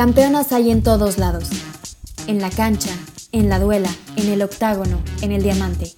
Campeonas 0.00 0.50
hay 0.52 0.70
en 0.70 0.82
todos 0.82 1.18
lados. 1.18 1.44
En 2.26 2.40
la 2.40 2.48
cancha, 2.48 2.88
en 3.32 3.50
la 3.50 3.58
duela, 3.58 3.90
en 4.16 4.30
el 4.30 4.40
octágono, 4.40 4.98
en 5.20 5.30
el 5.30 5.42
diamante. 5.42 5.92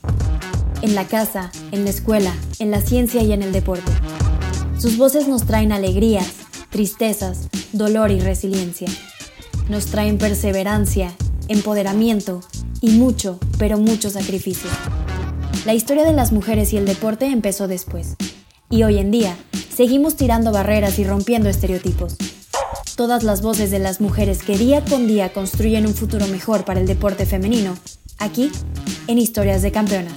En 0.82 0.96
la 0.96 1.06
casa, 1.06 1.52
en 1.70 1.84
la 1.84 1.90
escuela, 1.90 2.34
en 2.58 2.72
la 2.72 2.80
ciencia 2.80 3.22
y 3.22 3.32
en 3.32 3.44
el 3.44 3.52
deporte. 3.52 3.92
Sus 4.76 4.96
voces 4.96 5.28
nos 5.28 5.46
traen 5.46 5.70
alegrías, 5.70 6.26
tristezas, 6.70 7.48
dolor 7.72 8.10
y 8.10 8.18
resiliencia. 8.18 8.88
Nos 9.68 9.86
traen 9.86 10.18
perseverancia, 10.18 11.12
empoderamiento 11.46 12.40
y 12.80 12.90
mucho, 12.98 13.38
pero 13.56 13.78
mucho 13.78 14.10
sacrificio. 14.10 14.68
La 15.64 15.74
historia 15.74 16.02
de 16.02 16.12
las 16.12 16.32
mujeres 16.32 16.72
y 16.72 16.76
el 16.76 16.86
deporte 16.86 17.26
empezó 17.26 17.68
después. 17.68 18.16
Y 18.68 18.82
hoy 18.82 18.98
en 18.98 19.12
día, 19.12 19.36
seguimos 19.72 20.16
tirando 20.16 20.50
barreras 20.50 20.98
y 20.98 21.04
rompiendo 21.04 21.48
estereotipos. 21.48 22.16
Todas 22.96 23.22
las 23.22 23.40
voces 23.40 23.70
de 23.70 23.78
las 23.78 24.02
mujeres 24.02 24.42
que 24.42 24.58
día 24.58 24.84
con 24.84 25.06
día 25.06 25.32
construyen 25.32 25.86
un 25.86 25.94
futuro 25.94 26.26
mejor 26.26 26.66
para 26.66 26.78
el 26.78 26.86
deporte 26.86 27.24
femenino, 27.24 27.74
aquí, 28.18 28.52
en 29.08 29.16
Historias 29.16 29.62
de 29.62 29.72
Campeonas. 29.72 30.12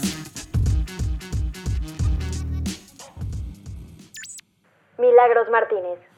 Milagros 4.99 5.47
Martínez. 5.49 6.14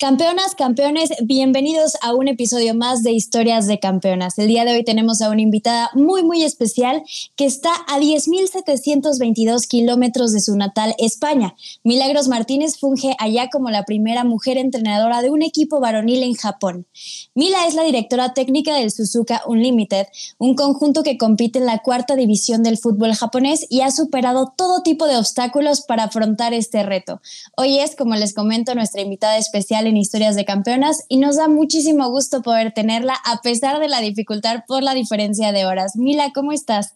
Campeonas, 0.00 0.54
campeones, 0.54 1.10
bienvenidos 1.24 1.92
a 2.00 2.14
un 2.14 2.26
episodio 2.26 2.74
más 2.74 3.02
de 3.02 3.12
Historias 3.12 3.66
de 3.66 3.78
Campeonas. 3.78 4.38
El 4.38 4.48
día 4.48 4.64
de 4.64 4.72
hoy 4.72 4.82
tenemos 4.82 5.20
a 5.20 5.28
una 5.28 5.42
invitada 5.42 5.90
muy, 5.92 6.22
muy 6.22 6.42
especial 6.42 7.02
que 7.36 7.44
está 7.44 7.68
a 7.86 7.98
10.722 7.98 9.68
kilómetros 9.68 10.32
de 10.32 10.40
su 10.40 10.56
natal 10.56 10.94
España. 10.96 11.54
Milagros 11.84 12.28
Martínez 12.28 12.78
funge 12.78 13.14
allá 13.18 13.50
como 13.50 13.68
la 13.68 13.84
primera 13.84 14.24
mujer 14.24 14.56
entrenadora 14.56 15.20
de 15.20 15.28
un 15.28 15.42
equipo 15.42 15.80
varonil 15.80 16.22
en 16.22 16.32
Japón. 16.32 16.86
Mila 17.34 17.66
es 17.66 17.74
la 17.74 17.82
directora 17.82 18.32
técnica 18.32 18.74
del 18.76 18.90
Suzuka 18.90 19.42
Unlimited, 19.46 20.06
un 20.38 20.54
conjunto 20.54 21.02
que 21.02 21.18
compite 21.18 21.58
en 21.58 21.66
la 21.66 21.80
cuarta 21.80 22.16
división 22.16 22.62
del 22.62 22.78
fútbol 22.78 23.12
japonés 23.12 23.66
y 23.68 23.82
ha 23.82 23.90
superado 23.90 24.54
todo 24.56 24.80
tipo 24.80 25.06
de 25.06 25.18
obstáculos 25.18 25.82
para 25.82 26.04
afrontar 26.04 26.54
este 26.54 26.82
reto. 26.84 27.20
Hoy 27.54 27.80
es, 27.80 27.96
como 27.96 28.14
les 28.14 28.32
comento, 28.32 28.74
nuestra 28.74 29.02
invitada 29.02 29.36
especial 29.36 29.89
en 29.90 29.96
Historias 29.96 30.36
de 30.36 30.44
Campeonas 30.44 31.04
y 31.08 31.18
nos 31.18 31.36
da 31.36 31.48
muchísimo 31.48 32.08
gusto 32.10 32.42
poder 32.42 32.72
tenerla 32.72 33.14
a 33.26 33.42
pesar 33.42 33.80
de 33.80 33.88
la 33.88 34.00
dificultad 34.00 34.62
por 34.66 34.82
la 34.82 34.94
diferencia 34.94 35.52
de 35.52 35.66
horas. 35.66 35.96
Mila, 35.96 36.30
¿cómo 36.32 36.52
estás? 36.52 36.94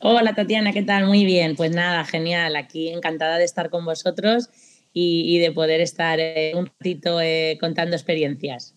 Hola 0.00 0.34
Tatiana, 0.34 0.72
¿qué 0.72 0.82
tal? 0.82 1.06
Muy 1.06 1.24
bien, 1.24 1.56
pues 1.56 1.70
nada, 1.70 2.04
genial, 2.04 2.56
aquí 2.56 2.88
encantada 2.88 3.38
de 3.38 3.44
estar 3.44 3.70
con 3.70 3.84
vosotros 3.84 4.50
y, 4.92 5.38
de 5.38 5.50
poder 5.50 5.80
estar 5.80 6.20
eh, 6.20 6.52
un 6.54 6.66
ratito 6.66 7.20
eh, 7.20 7.58
contando 7.60 7.96
experiencias. 7.96 8.74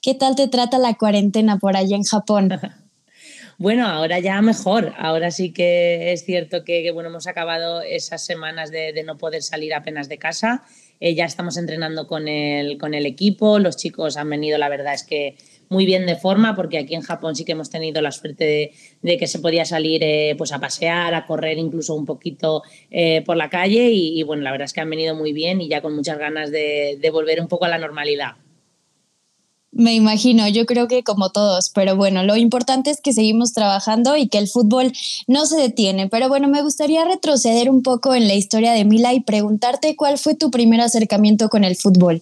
¿Qué 0.00 0.14
tal 0.14 0.34
te 0.34 0.48
trata 0.48 0.78
la 0.78 0.94
cuarentena 0.94 1.58
por 1.58 1.76
allá 1.76 1.96
en 1.96 2.04
Japón? 2.04 2.50
Bueno, 3.58 3.86
ahora 3.86 4.18
ya 4.18 4.42
mejor. 4.42 4.92
Ahora 4.98 5.30
sí 5.30 5.52
que 5.52 6.12
es 6.12 6.24
cierto 6.24 6.64
que, 6.64 6.90
bueno, 6.90 7.10
hemos 7.10 7.28
acabado 7.28 7.80
esas 7.80 8.24
semanas 8.24 8.72
de, 8.72 8.92
de, 8.92 9.04
no 9.04 9.18
poder 9.18 9.40
salir 9.42 9.72
apenas 9.72 10.08
de 10.08 10.18
casa 10.18 10.64
eh, 11.04 11.16
ya 11.16 11.24
estamos 11.24 11.56
entrenando 11.56 12.06
con 12.06 12.28
el, 12.28 12.78
con 12.78 12.94
el 12.94 13.06
equipo, 13.06 13.58
los 13.58 13.76
chicos 13.76 14.16
han 14.16 14.30
venido, 14.30 14.56
la 14.56 14.68
verdad 14.68 14.94
es 14.94 15.02
que 15.02 15.34
muy 15.68 15.84
bien 15.84 16.06
de 16.06 16.14
forma, 16.14 16.54
porque 16.54 16.78
aquí 16.78 16.94
en 16.94 17.00
Japón 17.00 17.34
sí 17.34 17.44
que 17.44 17.52
hemos 17.52 17.70
tenido 17.70 18.00
la 18.00 18.12
suerte 18.12 18.72
de, 19.02 19.18
que 19.18 19.26
se 19.26 19.40
podía 19.40 19.64
salir 19.64 20.04
eh, 20.04 20.36
pues 20.38 20.52
a 20.52 20.60
pasear, 20.60 21.12
a 21.14 21.26
correr 21.26 21.58
incluso 21.58 21.96
un 21.96 22.06
poquito 22.06 22.62
eh, 22.92 23.22
por 23.26 23.36
la 23.36 23.50
calle 23.50 23.90
y, 23.90 24.22
bueno, 24.22 24.44
la 24.44 24.52
verdad 24.52 24.66
es 24.66 24.72
que 24.72 24.80
han 24.80 24.90
venido 24.90 25.16
muy 25.16 25.32
bien 25.32 25.60
y 25.60 25.68
ya 25.68 25.82
con 25.82 25.92
muchas 25.96 26.18
ganas 26.18 26.52
de 26.52 27.10
volver 27.12 27.40
un 27.40 27.48
poco 27.48 27.64
a 27.64 27.68
la 27.68 27.78
normalidad. 27.78 28.36
Me 29.74 29.94
imagino, 29.94 30.46
yo 30.48 30.66
creo 30.66 30.86
que 30.86 31.02
como 31.02 31.30
todos, 31.30 31.70
pero 31.70 31.96
bueno, 31.96 32.24
lo 32.24 32.36
importante 32.36 32.90
es 32.90 33.00
que 33.00 33.14
seguimos 33.14 33.54
trabajando 33.54 34.18
y 34.18 34.28
que 34.28 34.36
el 34.36 34.46
fútbol 34.46 34.92
no 35.26 35.46
se 35.46 35.56
detiene. 35.56 36.08
Pero 36.10 36.28
bueno, 36.28 36.46
me 36.46 36.60
gustaría 36.60 37.06
retroceder 37.06 37.70
un 37.70 37.82
poco 37.82 38.14
en 38.14 38.28
la 38.28 38.34
historia 38.34 38.72
de 38.72 38.84
Mila 38.84 39.14
y 39.14 39.20
preguntarte 39.20 39.96
cuál 39.96 40.18
fue 40.18 40.34
tu 40.34 40.50
primer 40.50 40.82
acercamiento 40.82 41.48
con 41.48 41.64
el 41.64 41.76
fútbol. 41.76 42.20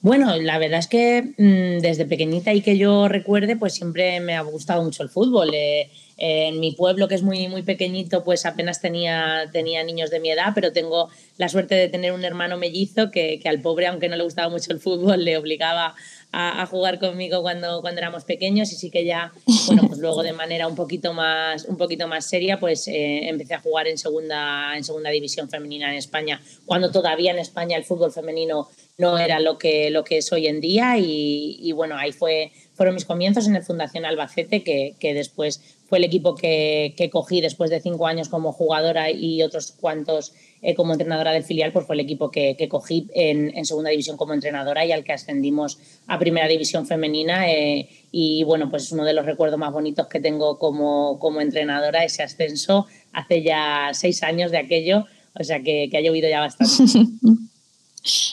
Bueno, 0.00 0.36
la 0.36 0.58
verdad 0.58 0.80
es 0.80 0.88
que 0.88 1.34
mm, 1.36 1.80
desde 1.80 2.06
pequeñita 2.06 2.52
y 2.52 2.60
que 2.60 2.76
yo 2.76 3.06
recuerde, 3.08 3.56
pues 3.56 3.74
siempre 3.74 4.20
me 4.20 4.34
ha 4.34 4.42
gustado 4.42 4.82
mucho 4.82 5.04
el 5.04 5.08
fútbol. 5.08 5.50
Eh, 5.54 5.90
en 6.18 6.60
mi 6.60 6.72
pueblo, 6.72 7.08
que 7.08 7.14
es 7.14 7.22
muy, 7.22 7.46
muy 7.48 7.62
pequeñito, 7.62 8.24
pues 8.24 8.46
apenas 8.46 8.80
tenía, 8.80 9.50
tenía 9.52 9.84
niños 9.84 10.10
de 10.10 10.20
mi 10.20 10.30
edad, 10.30 10.52
pero 10.54 10.72
tengo 10.72 11.10
la 11.36 11.48
suerte 11.48 11.74
de 11.74 11.88
tener 11.88 12.12
un 12.12 12.24
hermano 12.24 12.56
mellizo 12.56 13.10
que, 13.10 13.38
que 13.38 13.48
al 13.48 13.60
pobre, 13.60 13.86
aunque 13.86 14.08
no 14.08 14.16
le 14.16 14.24
gustaba 14.24 14.48
mucho 14.48 14.72
el 14.72 14.80
fútbol, 14.80 15.24
le 15.24 15.36
obligaba 15.36 15.94
a, 16.38 16.66
jugar 16.66 16.98
conmigo 16.98 17.40
cuando, 17.40 17.80
cuando 17.80 17.98
éramos 17.98 18.24
pequeños 18.24 18.70
y 18.70 18.76
sí 18.76 18.90
que 18.90 19.06
ya, 19.06 19.32
bueno, 19.68 19.84
pues 19.88 19.98
luego 19.98 20.22
de 20.22 20.34
manera 20.34 20.68
un 20.68 20.74
poquito 20.74 21.14
más, 21.14 21.64
un 21.64 21.78
poquito 21.78 22.08
más 22.08 22.26
seria, 22.26 22.60
pues 22.60 22.88
eh, 22.88 23.28
empecé 23.28 23.54
a 23.54 23.60
jugar 23.60 23.88
en 23.88 23.96
segunda, 23.96 24.76
en 24.76 24.84
segunda 24.84 25.08
división 25.08 25.48
femenina 25.48 25.90
en 25.90 25.96
España, 25.96 26.42
cuando 26.66 26.90
todavía 26.90 27.30
en 27.30 27.38
España 27.38 27.78
el 27.78 27.84
fútbol 27.84 28.12
femenino 28.12 28.68
no 28.98 29.18
era 29.18 29.40
lo 29.40 29.56
que, 29.56 29.88
lo 29.90 30.04
que 30.04 30.18
es 30.18 30.30
hoy 30.30 30.46
en 30.46 30.60
día 30.60 30.98
y, 30.98 31.56
y 31.58 31.72
bueno, 31.72 31.96
ahí 31.96 32.12
fue, 32.12 32.52
fueron 32.74 32.94
mis 32.94 33.06
comienzos 33.06 33.48
en 33.48 33.56
el 33.56 33.62
Fundación 33.62 34.04
Albacete, 34.04 34.62
que, 34.62 34.94
que 35.00 35.14
después 35.14 35.62
fue 35.88 35.98
el 35.98 36.04
equipo 36.04 36.34
que, 36.34 36.94
que, 36.96 37.10
cogí 37.10 37.40
después 37.40 37.70
de 37.70 37.80
cinco 37.80 38.06
años 38.06 38.28
como 38.28 38.52
jugadora 38.52 39.10
y 39.10 39.42
otros 39.42 39.72
cuantos 39.72 40.32
eh, 40.62 40.74
como 40.74 40.92
entrenadora 40.92 41.32
del 41.32 41.44
filial, 41.44 41.72
pues 41.72 41.86
fue 41.86 41.94
el 41.94 42.00
equipo 42.00 42.30
que, 42.30 42.56
que 42.56 42.68
cogí 42.68 43.08
en, 43.14 43.56
en, 43.56 43.64
segunda 43.64 43.90
división 43.90 44.16
como 44.16 44.34
entrenadora 44.34 44.84
y 44.84 44.92
al 44.92 45.04
que 45.04 45.12
ascendimos 45.12 45.78
a 46.06 46.18
primera 46.18 46.48
división 46.48 46.86
femenina. 46.86 47.50
Eh, 47.50 47.88
y 48.10 48.42
bueno, 48.44 48.68
pues 48.68 48.84
es 48.84 48.92
uno 48.92 49.04
de 49.04 49.12
los 49.12 49.26
recuerdos 49.26 49.58
más 49.58 49.72
bonitos 49.72 50.08
que 50.08 50.20
tengo 50.20 50.58
como, 50.58 51.18
como 51.18 51.40
entrenadora, 51.40 52.04
ese 52.04 52.22
ascenso 52.22 52.86
hace 53.12 53.42
ya 53.42 53.90
seis 53.92 54.22
años 54.22 54.50
de 54.50 54.58
aquello, 54.58 55.04
o 55.38 55.44
sea 55.44 55.62
que, 55.62 55.88
que 55.90 55.98
ha 55.98 56.00
llovido 56.00 56.28
ya 56.28 56.40
bastante. 56.40 56.98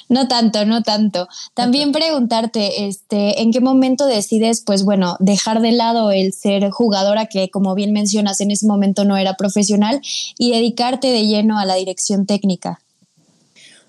No 0.09 0.27
tanto, 0.27 0.65
no 0.65 0.83
tanto. 0.83 1.27
También 1.53 1.91
preguntarte, 1.91 2.87
este, 2.87 3.41
¿en 3.41 3.51
qué 3.51 3.61
momento 3.61 4.05
decides, 4.05 4.61
pues 4.65 4.83
bueno, 4.83 5.17
dejar 5.19 5.61
de 5.61 5.71
lado 5.71 6.11
el 6.11 6.33
ser 6.33 6.69
jugadora, 6.69 7.25
que 7.25 7.49
como 7.49 7.75
bien 7.75 7.93
mencionas, 7.93 8.41
en 8.41 8.51
ese 8.51 8.67
momento 8.67 9.05
no 9.05 9.17
era 9.17 9.35
profesional, 9.35 10.01
y 10.37 10.51
dedicarte 10.51 11.07
de 11.07 11.25
lleno 11.25 11.57
a 11.57 11.65
la 11.65 11.75
dirección 11.75 12.25
técnica? 12.25 12.82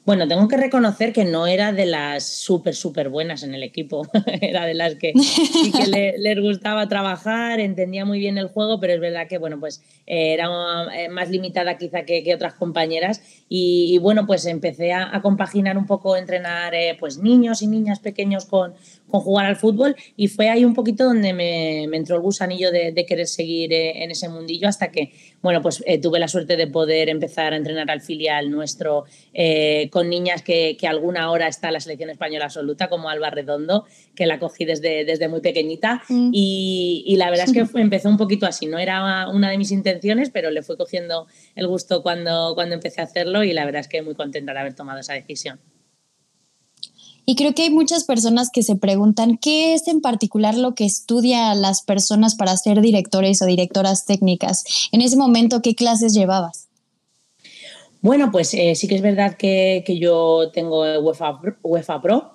Bueno, 0.07 0.29
tengo 0.29 0.49
que 0.49 0.59
reconocer 0.59 1.15
que 1.15 1.25
no 1.25 1.47
era 1.47 1.73
de 1.73 1.87
las 1.87 2.25
súper, 2.25 2.75
súper 2.75 3.09
buenas 3.09 3.43
en 3.43 3.55
el 3.55 3.63
equipo. 3.63 4.07
era 4.43 4.67
de 4.67 4.75
las 4.75 4.97
que 4.97 5.15
sí 5.15 5.73
que 5.73 6.15
les 6.19 6.41
gustaba 6.41 6.87
trabajar, 6.89 7.59
entendía 7.59 8.05
muy 8.05 8.19
bien 8.19 8.37
el 8.37 8.49
juego, 8.49 8.79
pero 8.81 8.93
es 8.93 9.01
verdad 9.01 9.27
que, 9.29 9.39
bueno, 9.39 9.59
pues 9.59 9.83
eh, 10.07 10.35
era 10.35 10.51
eh, 10.95 11.09
más 11.09 11.31
limitada 11.31 11.79
quizá 11.79 12.05
que, 12.05 12.35
otras 12.35 12.53
compañeras. 12.53 13.23
Y, 13.49 13.97
bueno, 13.99 14.27
pues 14.27 14.45
empecé 14.45 14.93
a, 14.93 15.23
compaginar 15.23 15.79
un 15.79 15.87
poco, 15.87 16.17
entrenar 16.17 16.75
eh, 16.75 16.97
pues 17.01 17.17
niños 17.17 17.63
y 17.63 17.67
niñas 17.67 17.99
pequeños 18.01 18.45
con, 18.45 18.75
con 19.11 19.21
jugar 19.21 19.47
al 19.47 19.57
fútbol 19.57 19.97
y 20.17 20.29
fue 20.29 20.49
ahí 20.49 20.65
un 20.65 20.75
poquito 20.75 21.05
donde 21.05 21.33
me, 21.33 21.85
entró 21.85 22.17
el 22.17 22.23
gusanillo 22.23 22.71
de, 22.71 23.05
querer 23.07 23.27
seguir 23.27 23.73
eh, 23.73 24.03
en 24.03 24.11
ese 24.11 24.29
mundillo 24.29 24.67
hasta 24.67 24.91
que, 24.91 25.13
bueno, 25.43 25.61
pues 25.63 25.83
eh, 25.87 25.99
tuve 26.01 26.19
la 26.19 26.27
suerte 26.29 26.57
de 26.57 26.67
poder 26.67 27.09
empezar 27.09 27.53
a 27.53 27.57
entrenar 27.57 27.91
al 27.91 28.01
filial 28.01 28.51
nuestro 28.51 29.05
eh, 29.33 29.89
con 29.93 30.09
niñas 30.09 30.43
que, 30.43 30.77
que, 30.79 30.87
alguna 30.87 31.31
hora 31.31 31.49
está 31.49 31.69
en 31.69 31.75
la 31.75 31.81
selección 31.81 32.11
española 32.11 32.47
absoluta, 32.47 32.89
como 32.89 33.09
Alba 33.09 33.31
Redondo, 33.31 33.85
que 34.15 34.27
la 34.27 34.39
cogí 34.39 34.65
desde, 34.65 35.05
desde 35.05 35.29
muy 35.29 35.41
pequeñita 35.41 36.03
mm. 36.09 36.31
y, 36.33 37.05
y, 37.07 37.17
la 37.17 37.31
verdad 37.31 37.47
es 37.47 37.53
que 37.53 37.61
empezó 37.81 38.09
un 38.09 38.17
poquito 38.17 38.47
así, 38.47 38.67
no 38.67 38.79
era 38.79 39.29
una 39.29 39.51
de 39.51 39.59
mis 39.59 39.71
intenciones, 39.71 40.31
pero 40.31 40.51
le 40.51 40.63
fue 40.63 40.77
cogiendo 40.77 41.27
el 41.55 41.67
gusto 41.67 42.03
cuando, 42.03 42.53
cuando 42.55 42.75
empecé 42.75 43.01
a 43.01 43.05
hacerlo 43.05 43.45
y 43.45 43.53
la 43.53 43.65
verdad 43.65 43.81
es 43.81 43.89
que 43.89 44.03
muy 44.03 44.15
contenta 44.15 44.53
de 44.53 44.61
haber 44.61 44.75
tomado 44.75 45.01
esa 45.01 45.13
decisión. 45.13 45.61
Y 47.27 47.37
creo 47.37 47.55
que 47.55 47.63
hay 47.63 47.71
muchas 47.71 48.05
personas 48.05 48.51
que 48.53 48.63
se 48.63 48.77
preguntan 48.77 49.39
qué 49.39 49.75
es 49.75 49.89
en 49.89 50.01
particular 50.01 50.57
lo 50.57 50.75
que 50.75 50.85
estudia 50.85 51.55
las 51.55 51.83
personas 51.83 52.35
para 52.35 52.57
ser 52.57 52.81
directores 52.81 53.41
o 53.41 53.47
directoras 53.47 54.05
técnicas. 54.05 54.65
En 54.93 55.01
ese 55.01 55.17
momento, 55.17 55.63
¿qué 55.63 55.75
clases 55.75 56.13
llevabas? 56.13 56.69
Bueno, 58.05 58.31
pues 58.31 58.53
eh, 58.53 58.75
sí 58.75 58.87
que 58.87 58.97
es 58.97 59.01
verdad 59.01 59.39
que, 59.39 59.83
yo 59.99 60.51
tengo 60.53 60.83
UEFA, 61.01 61.41
UEFA 61.63 62.03
Pro. 62.03 62.35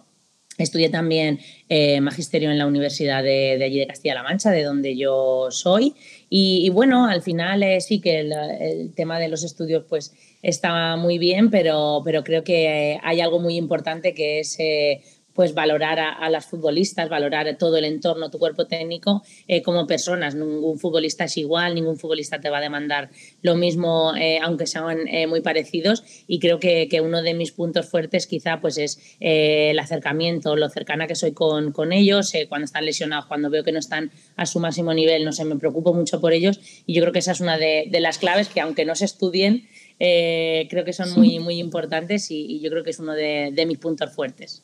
Estudié 0.58 0.90
también 0.90 1.40
eh, 1.70 2.02
magisterio 2.02 2.50
en 2.50 2.58
la 2.58 2.66
Universidad 2.66 3.22
de, 3.24 3.64
allí 3.64 3.78
de 3.78 3.86
Castilla-La 3.86 4.24
Mancha, 4.24 4.50
de 4.50 4.64
donde 4.64 4.98
yo 4.98 5.48
soy. 5.52 5.94
Y, 6.28 6.70
bueno, 6.70 7.06
al 7.06 7.22
final 7.22 7.62
eh, 7.62 7.80
sí 7.82 8.02
que 8.02 8.20
el, 8.20 8.92
tema 8.96 9.20
de 9.20 9.30
los 9.30 9.44
estudios, 9.44 9.86
pues 9.88 10.12
está 10.42 10.96
muy 10.96 11.18
bien, 11.18 11.50
pero, 11.50 12.02
pero 12.04 12.24
creo 12.24 12.44
que 12.44 13.00
hay 13.04 13.22
algo 13.22 13.40
muy 13.40 13.56
importante 13.56 14.14
que 14.14 14.40
es 14.40 14.60
eh, 14.60 15.02
pues 15.34 15.54
valorar 15.54 16.00
a, 16.00 16.30
las 16.30 16.48
futbolistas, 16.48 17.08
valorar 17.08 17.56
todo 17.58 17.78
el 17.78 17.86
entorno, 17.86 18.30
tu 18.30 18.40
cuerpo 18.40 18.68
técnico 18.68 19.24
eh, 19.48 19.62
como 19.62 19.88
personas. 19.88 20.36
Ningún 20.36 20.78
futbolista 20.78 21.24
es 21.24 21.38
igual, 21.38 21.76
ningún 21.76 21.98
futbolista 21.98 22.42
te 22.42 22.50
va 22.50 22.58
a 22.58 22.62
demandar 22.62 23.10
lo 23.42 23.56
mismo, 23.56 24.14
eh, 24.18 24.40
aunque 24.44 24.68
sean 24.68 25.06
muy 25.30 25.40
parecidos. 25.40 26.04
Y 26.28 26.40
creo 26.40 26.60
que, 26.60 26.90
uno 27.02 27.22
de 27.22 27.34
mis 27.36 27.54
puntos 27.54 27.88
fuertes 27.88 28.28
quizá 28.28 28.60
pues 28.60 28.78
es 28.78 29.00
el 29.22 29.80
acercamiento, 29.80 30.58
lo 30.58 30.68
cercana 30.68 31.08
que 31.08 31.16
soy 31.16 31.32
con, 31.32 31.72
con 31.72 31.94
ellos, 31.94 32.34
cuando 32.50 32.66
están 32.66 32.84
lesionados, 32.84 33.28
cuando 33.28 33.50
veo 33.50 33.64
que 33.64 33.72
no 33.72 33.80
están 33.80 34.12
a 34.36 34.46
su 34.46 34.60
máximo 34.60 34.94
nivel, 34.94 35.24
no 35.24 35.32
sé, 35.32 35.46
me 35.46 35.56
preocupo 35.56 35.94
mucho 35.94 36.20
por 36.20 36.34
ellos. 36.34 36.60
Y 36.86 36.96
yo 36.96 37.02
creo 37.02 37.14
que 37.14 37.20
esa 37.20 37.32
es 37.32 37.40
una 37.40 37.58
de, 37.58 37.88
las 38.02 38.18
claves 38.18 38.50
que 38.50 38.60
aunque 38.60 38.84
no 38.84 38.94
se 38.96 39.06
estudien, 39.06 39.70
creo 40.00 40.86
que 40.86 40.94
son 40.94 41.14
muy, 41.14 41.40
muy 41.40 41.60
importantes 41.60 42.32
y, 42.32 42.60
yo 42.62 42.70
creo 42.70 42.84
que 42.84 42.92
es 42.92 43.00
uno 43.00 43.14
de 43.14 43.66
mis 43.68 43.78
puntos 43.78 44.12
fuertes. 44.14 44.64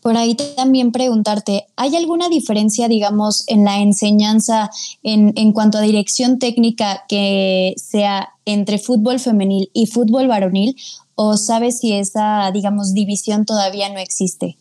Por 0.00 0.16
ahí 0.16 0.36
también 0.56 0.92
preguntarte, 0.92 1.66
¿hay 1.74 1.96
alguna 1.96 2.28
diferencia, 2.28 2.86
digamos, 2.86 3.44
en 3.48 3.64
la 3.64 3.80
enseñanza 3.80 4.70
en, 5.02 5.32
en, 5.36 5.52
cuanto 5.52 5.78
a 5.78 5.82
dirección 5.82 6.38
técnica 6.38 7.04
que 7.08 7.74
sea 7.76 8.30
entre 8.44 8.78
fútbol 8.78 9.18
femenil 9.18 9.70
y 9.72 9.86
fútbol 9.86 10.28
varonil? 10.28 10.76
¿O 11.16 11.36
sabes 11.36 11.80
si 11.80 11.94
esa, 11.94 12.48
digamos, 12.52 12.94
división 12.94 13.44
todavía 13.44 13.88
no 13.88 13.98
existe? 13.98 14.56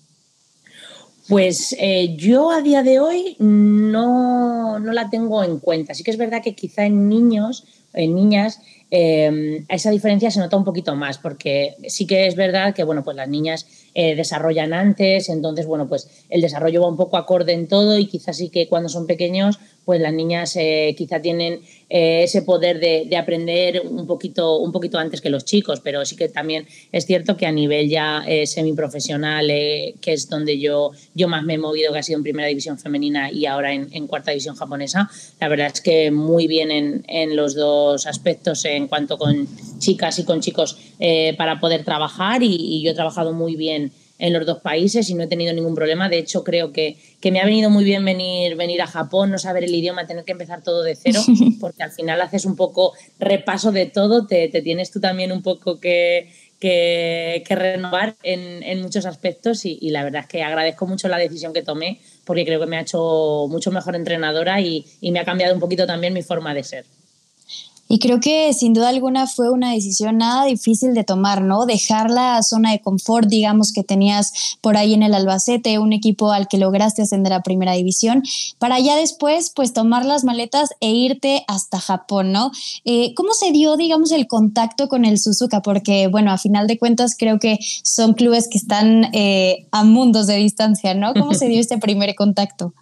Pues 1.30 1.76
eh, 1.78 2.16
yo 2.18 2.52
a 2.52 2.62
día 2.62 2.82
de 2.82 3.00
hoy 3.00 3.36
no, 3.38 4.80
no, 4.80 4.92
la 4.92 5.12
tengo 5.12 5.44
en 5.44 5.60
cuenta. 5.60 5.94
Sí 5.94 6.04
que 6.04 6.12
es 6.12 6.18
verdad 6.18 6.42
que 6.42 6.56
quizá 6.56 6.86
en 6.86 7.10
niños, 7.10 7.66
en 7.94 8.16
niñas, 8.16 8.60
eh, 8.90 9.66
esa 9.68 9.92
diferencia 9.92 10.32
se 10.32 10.40
nota 10.40 10.58
un 10.58 10.64
poquito 10.64 10.96
más, 10.96 11.18
porque 11.18 11.76
sí 11.88 12.08
que 12.08 12.28
es 12.28 12.36
verdad 12.36 12.74
que 12.74 12.84
bueno, 12.84 13.04
pues 13.04 13.18
las 13.18 13.28
niñas 13.28 13.66
eh, 13.94 14.16
desarrollan 14.16 14.74
antes, 14.74 15.30
entonces 15.30 15.66
bueno, 15.66 15.88
pues 15.88 16.26
el 16.30 16.42
desarrollo 16.42 16.82
va 16.82 16.88
un 16.88 16.98
poco 16.98 17.18
acorde 17.18 17.54
en 17.54 17.68
todo 17.68 17.98
y 17.98 18.08
quizás 18.08 18.38
sí 18.38 18.50
que 18.50 18.68
cuando 18.68 18.90
son 18.90 19.08
pequeños, 19.08 19.60
pues 19.88 20.02
las 20.02 20.12
niñas 20.12 20.54
eh, 20.58 20.94
quizá 20.98 21.22
tienen 21.22 21.62
ese 21.90 22.42
poder 22.42 22.82
de, 22.82 23.16
aprender 23.16 23.82
un 23.90 24.06
poquito, 24.06 24.58
un 24.58 24.74
poquito 24.74 25.00
antes 25.00 25.22
que 25.22 25.30
los 25.30 25.46
chicos, 25.46 25.80
pero 25.80 26.04
sí 26.04 26.18
que 26.18 26.28
también 26.28 26.68
es 26.92 27.06
cierto 27.06 27.38
que 27.38 27.46
a 27.46 27.52
nivel 27.54 27.88
ya 27.88 28.26
semiprofesional, 28.44 29.48
que 29.48 29.96
es 30.12 30.28
donde 30.28 30.60
yo, 30.60 30.92
yo 31.16 31.30
más 31.30 31.46
me 31.46 31.54
he 31.54 31.58
movido, 31.58 31.94
que 31.94 32.00
ha 32.00 32.04
sido 32.04 32.18
en 32.18 32.24
primera 32.24 32.50
división 32.50 32.78
femenina 32.78 33.32
y 33.32 33.46
ahora 33.46 33.72
en, 33.72 34.08
cuarta 34.08 34.32
división 34.32 34.58
japonesa, 34.58 35.10
la 35.40 35.48
verdad 35.48 35.72
es 35.74 35.80
que 35.80 36.12
muy 36.12 36.48
bien 36.48 36.72
en, 36.72 37.06
en 37.08 37.38
los 37.38 37.56
dos 37.56 38.06
aspectos 38.06 38.66
en 38.66 38.90
cuanto 38.90 39.18
con 39.18 39.48
chicas 39.80 40.20
y 40.20 40.26
con 40.26 40.42
chicos 40.42 40.78
eh, 41.00 41.36
para 41.38 41.60
poder 41.60 41.84
trabajar 41.84 42.42
y, 42.44 42.82
yo 42.82 42.92
he 42.92 42.94
trabajado 42.96 43.34
muy 43.34 43.56
bien 43.56 43.92
en 44.20 44.34
los 44.34 44.46
dos 44.46 44.62
países 44.62 45.10
y 45.10 45.14
no 45.14 45.24
he 45.24 45.28
tenido 45.28 45.54
ningún 45.54 45.76
problema. 45.76 46.10
De 46.10 46.18
hecho, 46.18 46.44
creo 46.44 46.72
que, 46.72 46.98
que, 47.22 47.32
me 47.32 47.40
ha 47.40 47.46
venido 47.46 47.70
muy 47.70 47.84
bien 47.84 48.04
venir, 48.04 48.56
venir 48.56 48.82
a 48.82 48.88
Japón, 48.88 49.32
no 49.32 49.38
saber 49.38 49.64
el 49.64 49.76
idioma, 49.76 50.08
tener 50.08 50.24
que 50.24 50.32
empezar 50.32 50.64
todo 50.64 50.84
de 50.84 50.96
cero, 50.96 51.22
porque 51.60 51.84
al 51.84 51.92
final 51.92 52.22
haces 52.22 52.46
un 52.46 52.56
poco 52.56 52.94
repaso 53.20 53.72
de 53.72 53.86
todo, 53.86 54.26
te, 54.26 54.48
te 54.50 54.62
tienes 54.62 54.92
tú 54.92 55.00
también 55.00 55.32
un 55.32 55.44
poco 55.44 55.80
que, 55.80 56.32
que, 56.60 57.44
que 57.48 57.56
renovar 57.56 58.16
en, 58.24 58.64
en, 58.64 58.82
muchos 58.82 59.06
aspectos 59.06 59.66
y, 59.66 59.78
y, 59.80 59.92
la 59.92 60.04
verdad 60.04 60.22
es 60.22 60.28
que 60.28 60.44
agradezco 60.44 60.88
mucho 60.88 61.08
la 61.08 61.18
decisión 61.18 61.54
que 61.54 61.62
tomé 61.62 62.02
porque 62.26 62.46
creo 62.46 62.60
que 62.60 62.66
me 62.66 62.78
ha 62.78 62.82
hecho 62.82 63.48
mucho 63.50 63.72
mejor 63.72 63.96
entrenadora 63.96 64.60
y, 64.62 64.86
y 65.00 65.12
me 65.12 65.20
ha 65.20 65.26
cambiado 65.26 65.54
un 65.54 65.60
poquito 65.60 65.86
también 65.86 66.14
mi 66.14 66.24
forma 66.24 66.54
de 66.54 66.64
ser. 66.64 66.86
Y 67.88 68.00
creo 68.00 68.20
que 68.20 68.54
sin 68.54 68.74
duda 68.74 68.90
alguna 68.90 69.28
fue 69.28 69.50
una 69.50 69.72
decisión 69.72 70.18
nada 70.18 70.46
difícil 70.46 70.94
de 70.94 71.04
tomar, 71.04 71.42
¿no? 71.42 71.66
Dejar 71.66 72.10
la 72.10 72.42
zona 72.44 72.72
de 72.72 72.82
confort, 72.82 73.28
digamos, 73.28 73.72
que 73.72 73.84
tenías 73.84 74.58
por 74.62 74.78
ahí 74.78 74.94
en 74.94 75.04
el 75.04 75.14
Albacete, 75.14 75.80
un 75.80 75.94
equipo 75.94 76.32
al 76.32 76.48
que 76.48 76.58
lograste 76.58 77.02
ascender 77.02 77.34
a 77.34 77.44
primera 77.44 77.74
división, 77.74 78.24
para 78.60 78.80
ya 78.80 78.96
después, 78.96 79.52
pues, 79.56 79.74
tomar 79.74 80.06
las 80.06 80.24
maletas 80.24 80.70
e 80.82 80.92
irte 80.92 81.44
hasta 81.48 81.80
Japón, 81.80 82.32
¿no? 82.32 82.52
Eh, 82.86 83.14
¿Cómo 83.16 83.34
se 83.34 83.52
dio, 83.52 83.78
digamos, 83.78 84.12
el 84.12 84.28
contacto 84.28 84.88
con 84.90 85.06
el 85.06 85.20
Suzuka? 85.20 85.62
Porque, 85.62 86.08
bueno, 86.08 86.32
a 86.32 86.38
final 86.38 86.68
de 86.68 86.78
cuentas, 86.78 87.16
creo 87.18 87.40
que 87.40 87.58
son 87.84 88.14
clubes 88.14 88.48
que 88.48 88.58
están 88.58 89.06
eh, 89.14 89.68
a 89.72 89.84
mundos 89.84 90.28
de 90.28 90.36
distancia, 90.36 90.94
¿no? 90.94 91.14
¿Cómo 91.14 91.34
se 91.34 91.48
dio 91.48 91.60
este 91.60 91.78
primer 91.78 92.16
contacto? 92.16 92.74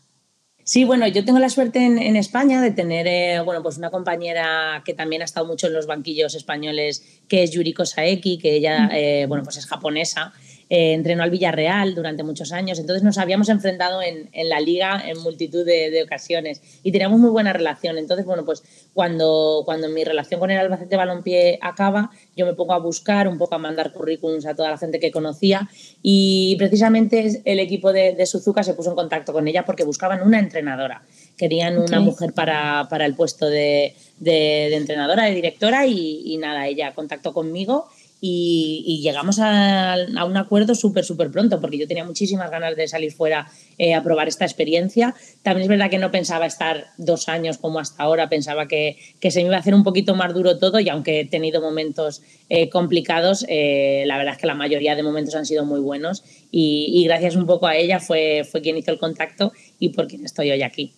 Sí, 0.68 0.84
bueno, 0.84 1.08
yo 1.08 1.24
tengo 1.24 1.38
la 1.38 1.50
suerte 1.50 1.86
en, 1.86 2.16
España 2.16 2.60
de 2.60 2.72
tener, 2.72 3.06
eh, 3.06 3.40
bueno, 3.42 3.62
pues 3.62 3.78
una 3.78 3.92
compañera 3.92 4.82
que 4.84 4.96
también 4.96 5.22
ha 5.22 5.26
estado 5.26 5.46
mucho 5.46 5.68
en 5.68 5.74
los 5.74 5.86
banquillos 5.86 6.34
españoles, 6.34 7.22
que 7.28 7.44
es 7.44 7.52
Yuriko 7.52 7.86
Saeki, 7.86 8.40
que 8.40 8.56
ella, 8.56 8.90
eh, 8.92 9.28
bueno, 9.28 9.44
pues 9.44 9.58
es 9.58 9.68
japonesa 9.68 10.34
eh, 10.70 10.94
entrenó 10.94 11.22
al 11.22 11.30
Villarreal 11.30 11.94
durante 11.94 12.24
muchos 12.24 12.52
años, 12.52 12.80
entonces 12.80 13.04
nos 13.04 13.20
habíamos 13.20 13.50
enfrentado 13.50 14.02
en, 14.02 14.30
en 14.32 14.50
la 14.50 14.60
liga 14.60 15.04
en 15.06 15.20
multitud 15.20 15.64
de, 15.64 15.92
de, 15.92 16.02
ocasiones 16.02 16.60
y 16.82 16.92
teníamos 16.92 17.20
muy 17.20 17.30
buena 17.30 17.54
relación. 17.54 18.00
Entonces, 18.00 18.26
bueno, 18.26 18.46
pues 18.46 18.64
cuando, 18.94 19.62
cuando 19.66 19.90
mi 19.90 20.04
relación 20.04 20.40
con 20.40 20.50
el 20.50 20.58
Albacete 20.58 20.96
Balompié 20.96 21.60
acaba, 21.62 22.10
yo 22.36 22.48
me 22.48 22.54
pongo 22.54 22.74
a 22.74 22.80
buscar, 22.80 23.28
un 23.28 23.38
poco 23.38 23.54
a 23.54 23.58
mandar 23.60 23.94
currículums 23.94 24.48
a 24.48 24.56
toda 24.56 24.72
la 24.72 24.78
gente 24.78 25.00
que 25.00 25.12
conocía 25.12 25.70
y 26.02 26.56
precisamente 26.58 27.42
el 27.46 27.60
equipo 27.60 27.94
de, 27.94 28.16
de 28.16 28.26
Suzuka 28.26 28.64
se 28.64 28.74
puso 28.74 28.90
en 28.90 28.96
contacto 28.96 29.34
con 29.34 29.48
ella 29.48 29.66
porque 29.66 29.84
buscaban 29.84 30.24
una 30.24 30.40
entrenadora. 30.40 31.04
Querían 31.38 31.78
una 31.78 32.00
mujer 32.00 32.34
para, 32.34 32.88
para, 32.90 33.06
el 33.06 33.14
puesto 33.14 33.48
de, 33.48 33.94
de, 34.20 34.76
entrenadora, 34.76 35.26
de 35.26 35.36
directora 35.36 35.86
y, 35.86 36.22
y 36.26 36.38
nada, 36.38 36.66
ella 36.68 36.94
contactó 36.96 37.34
conmigo 37.34 37.88
y, 38.28 39.02
llegamos 39.04 39.38
a, 39.40 39.98
un 40.26 40.38
acuerdo 40.38 40.74
súper, 40.74 41.06
súper 41.06 41.30
pronto, 41.30 41.62
porque 41.62 41.78
yo 41.78 41.88
tenía 41.88 42.04
muchísimas 42.04 42.50
ganas 42.50 42.76
de 42.76 42.88
salir 42.88 43.12
fuera 43.12 43.48
eh, 43.78 43.94
a 43.94 44.02
probar 44.02 44.28
esta 44.28 44.46
experiencia. 44.46 45.14
También 45.44 45.64
es 45.64 45.68
verdad 45.68 45.92
que 45.92 46.00
no 46.00 46.10
pensaba 46.10 46.48
estar 46.48 46.88
dos 46.98 47.30
años 47.30 47.60
como 47.60 47.80
hasta 47.80 48.02
ahora, 48.02 48.28
pensaba 48.28 48.68
que, 48.68 48.98
que 49.20 49.30
se 49.30 49.42
me 49.42 49.48
iba 49.48 49.58
a 49.58 49.60
hacer 49.60 49.76
un 49.76 49.84
poquito 49.84 50.16
más 50.16 50.34
duro 50.34 50.58
todo 50.58 50.80
y 50.80 50.90
aunque 50.90 51.20
he 51.20 51.26
tenido 51.26 51.62
momentos 51.62 52.24
eh, 52.50 52.70
complicados, 52.70 53.46
eh, 53.48 54.06
la 54.08 54.18
verdad 54.18 54.34
es 54.34 54.42
que 54.42 54.48
la 54.48 54.56
mayoría 54.56 54.96
de 54.96 55.04
momentos 55.04 55.36
han 55.36 55.46
sido 55.46 55.66
muy 55.66 55.80
buenos 55.80 56.24
y, 56.52 57.04
gracias 57.06 57.36
un 57.36 57.46
poco 57.46 57.68
a 57.68 57.76
ella 57.76 58.00
fue, 58.00 58.44
fue 58.50 58.62
quien 58.62 58.78
hizo 58.78 58.92
el 58.92 58.98
contacto 58.98 59.52
y 59.78 59.90
por 59.90 60.08
quien 60.08 60.26
estoy 60.26 60.50
hoy 60.50 60.64
aquí. 60.64 60.94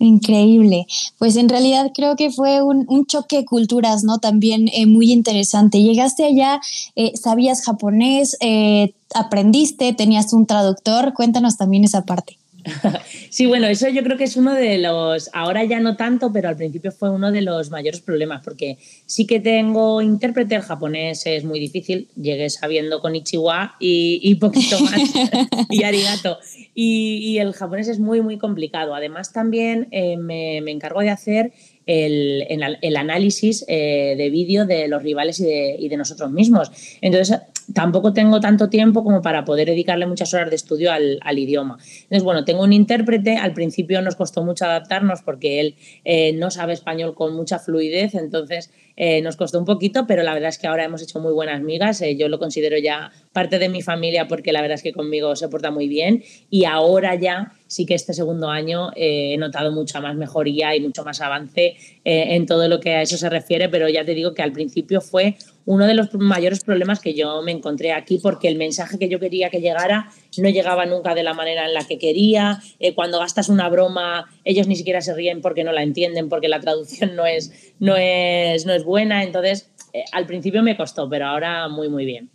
Increíble. 0.00 0.86
Pues 1.18 1.36
en 1.36 1.50
realidad 1.50 1.92
creo 1.94 2.16
que 2.16 2.30
fue 2.30 2.62
un, 2.62 3.04
choque 3.06 3.36
de 3.36 3.44
culturas, 3.44 4.02
¿no? 4.02 4.18
También 4.18 4.68
eh, 4.72 4.86
muy 4.86 5.12
interesante. 5.12 5.82
Llegaste 5.82 6.24
allá, 6.24 6.58
eh, 6.96 7.12
sabías 7.16 7.62
japonés, 7.62 8.34
eh, 8.40 8.94
aprendiste, 9.14 9.92
tenías 9.92 10.32
un 10.32 10.46
traductor. 10.46 11.12
Cuéntanos 11.12 11.58
también 11.58 11.84
esa 11.84 12.06
parte. 12.06 12.39
Sí, 13.30 13.46
bueno, 13.46 13.68
eso 13.68 13.88
yo 13.88 14.02
creo 14.02 14.16
que 14.16 14.24
es 14.24 14.36
uno 14.36 14.54
de 14.54 14.78
los, 14.78 15.30
ahora 15.32 15.64
ya 15.64 15.78
no 15.78 15.96
tanto, 15.96 16.32
pero 16.32 16.48
al 16.48 16.56
principio 16.56 16.90
fue 16.90 17.10
uno 17.10 17.30
de 17.30 17.42
los 17.42 17.70
mayores 17.70 18.00
problemas, 18.00 18.42
porque 18.44 18.76
sí 19.06 19.24
que 19.24 19.38
tengo 19.38 20.02
intérprete, 20.02 20.56
el 20.56 20.62
japonés 20.62 21.24
es 21.26 21.44
muy 21.44 21.60
difícil, 21.60 22.08
llegué 22.20 22.50
sabiendo 22.50 23.00
con 23.00 23.14
Ichiwa 23.14 23.76
y, 23.78 24.18
y 24.22 24.34
poquito 24.34 24.80
más, 24.84 25.00
y 25.70 25.84
arigato, 25.84 26.38
y, 26.74 27.38
el 27.38 27.52
japonés 27.52 27.88
es 27.88 27.98
muy, 27.98 28.20
muy 28.20 28.36
complicado. 28.36 28.94
Además 28.94 29.32
también 29.32 29.88
eh, 29.92 30.16
me, 30.16 30.60
me 30.62 30.72
encargo 30.72 31.00
de 31.00 31.10
hacer 31.10 31.52
el, 31.86 32.46
el, 32.80 32.96
análisis 32.96 33.64
eh, 33.66 34.14
de 34.16 34.30
vídeo 34.30 34.66
de 34.66 34.86
los 34.88 35.02
rivales 35.02 35.40
y 35.40 35.44
de, 35.44 35.76
y 35.78 35.88
de, 35.88 35.96
nosotros 35.96 36.30
mismos. 36.30 36.70
Entonces, 37.00 37.40
tampoco 37.74 38.12
tengo 38.12 38.40
tanto 38.40 38.68
tiempo 38.68 39.04
como 39.04 39.22
para 39.22 39.44
poder 39.44 39.68
dedicarle 39.68 40.06
muchas 40.06 40.32
horas 40.34 40.50
de 40.50 40.56
estudio 40.56 40.92
al, 40.92 41.38
idioma. 41.38 41.78
Entonces, 42.02 42.22
bueno, 42.22 42.44
tengo 42.44 42.62
un 42.62 42.72
intérprete. 42.72 43.36
Al 43.36 43.52
principio 43.52 44.02
nos 44.02 44.16
costó 44.16 44.44
mucho 44.44 44.64
adaptarnos 44.64 45.22
porque 45.22 45.60
él 45.60 45.76
eh, 46.04 46.32
no 46.32 46.50
sabe 46.50 46.72
español 46.72 47.14
con 47.14 47.34
mucha 47.34 47.58
fluidez, 47.58 48.14
entonces 48.14 48.70
eh, 48.96 49.22
nos 49.22 49.36
costó 49.36 49.58
un 49.58 49.64
poquito, 49.64 50.06
pero 50.06 50.22
la 50.22 50.34
verdad 50.34 50.50
es 50.50 50.58
que 50.58 50.66
ahora 50.66 50.84
hemos 50.84 51.02
hecho 51.02 51.20
muy 51.20 51.32
buenas 51.32 51.62
migas. 51.62 52.02
yo 52.16 52.28
lo 52.28 52.38
considero 52.38 52.76
ya 52.78 53.10
parte 53.32 53.58
de 53.58 53.68
mi 53.68 53.82
familia 53.82 54.28
porque 54.28 54.52
la 54.52 54.60
verdad 54.60 54.74
es 54.74 54.82
que 54.82 54.92
conmigo 54.92 55.36
se 55.36 55.48
porta 55.48 55.70
muy 55.70 55.88
bien 55.88 56.22
y 56.50 56.64
ahora 56.64 57.14
ya 57.14 57.52
sí 57.70 57.86
que 57.86 57.94
este 57.94 58.12
segundo 58.14 58.48
año 58.48 58.90
eh, 58.96 59.34
he 59.34 59.38
notado 59.38 59.70
mucha 59.70 60.00
más 60.00 60.16
mejoría 60.16 60.74
y 60.74 60.80
mucho 60.80 61.04
más 61.04 61.20
avance 61.20 61.76
eh, 62.04 62.34
en 62.34 62.46
todo 62.46 62.68
lo 62.68 62.80
que 62.80 62.94
a 62.94 63.02
eso 63.02 63.16
se 63.16 63.30
refiere, 63.30 63.68
pero 63.68 63.88
ya 63.88 64.04
te 64.04 64.14
digo 64.14 64.34
que 64.34 64.42
al 64.42 64.52
principio 64.52 65.00
fue 65.00 65.36
uno 65.66 65.86
de 65.86 65.94
los 65.94 66.12
mayores 66.14 66.64
problemas 66.64 67.00
que 67.00 67.14
yo 67.14 67.42
me 67.42 67.52
encontré 67.52 67.92
aquí 67.92 68.18
porque 68.18 68.48
el 68.48 68.56
mensaje 68.56 68.98
que 68.98 69.08
yo 69.08 69.20
quería 69.20 69.50
que 69.50 69.60
llegara 69.60 70.10
no 70.38 70.48
llegaba 70.48 70.86
nunca 70.86 71.14
de 71.14 71.22
la 71.22 71.34
manera 71.34 71.66
en 71.66 71.74
la 71.74 71.84
que 71.84 71.98
quería. 71.98 72.60
Eh, 72.78 72.94
cuando 72.94 73.18
gastas 73.18 73.48
una 73.48 73.68
broma, 73.68 74.28
ellos 74.44 74.66
ni 74.66 74.76
siquiera 74.76 75.00
se 75.00 75.14
ríen 75.14 75.40
porque 75.40 75.64
no 75.64 75.72
la 75.72 75.82
entienden, 75.82 76.28
porque 76.28 76.48
la 76.48 76.60
traducción 76.60 77.14
no 77.16 77.26
es, 77.26 77.74
no 77.78 77.96
es, 77.96 78.66
no 78.66 78.72
es 78.72 78.84
buena. 78.84 79.22
Entonces, 79.22 79.70
al 80.12 80.26
principio 80.26 80.62
me 80.62 80.76
costó, 80.76 81.08
pero 81.08 81.26
ahora 81.26 81.68
muy, 81.68 81.88
muy 81.88 82.04
bien. 82.04 82.30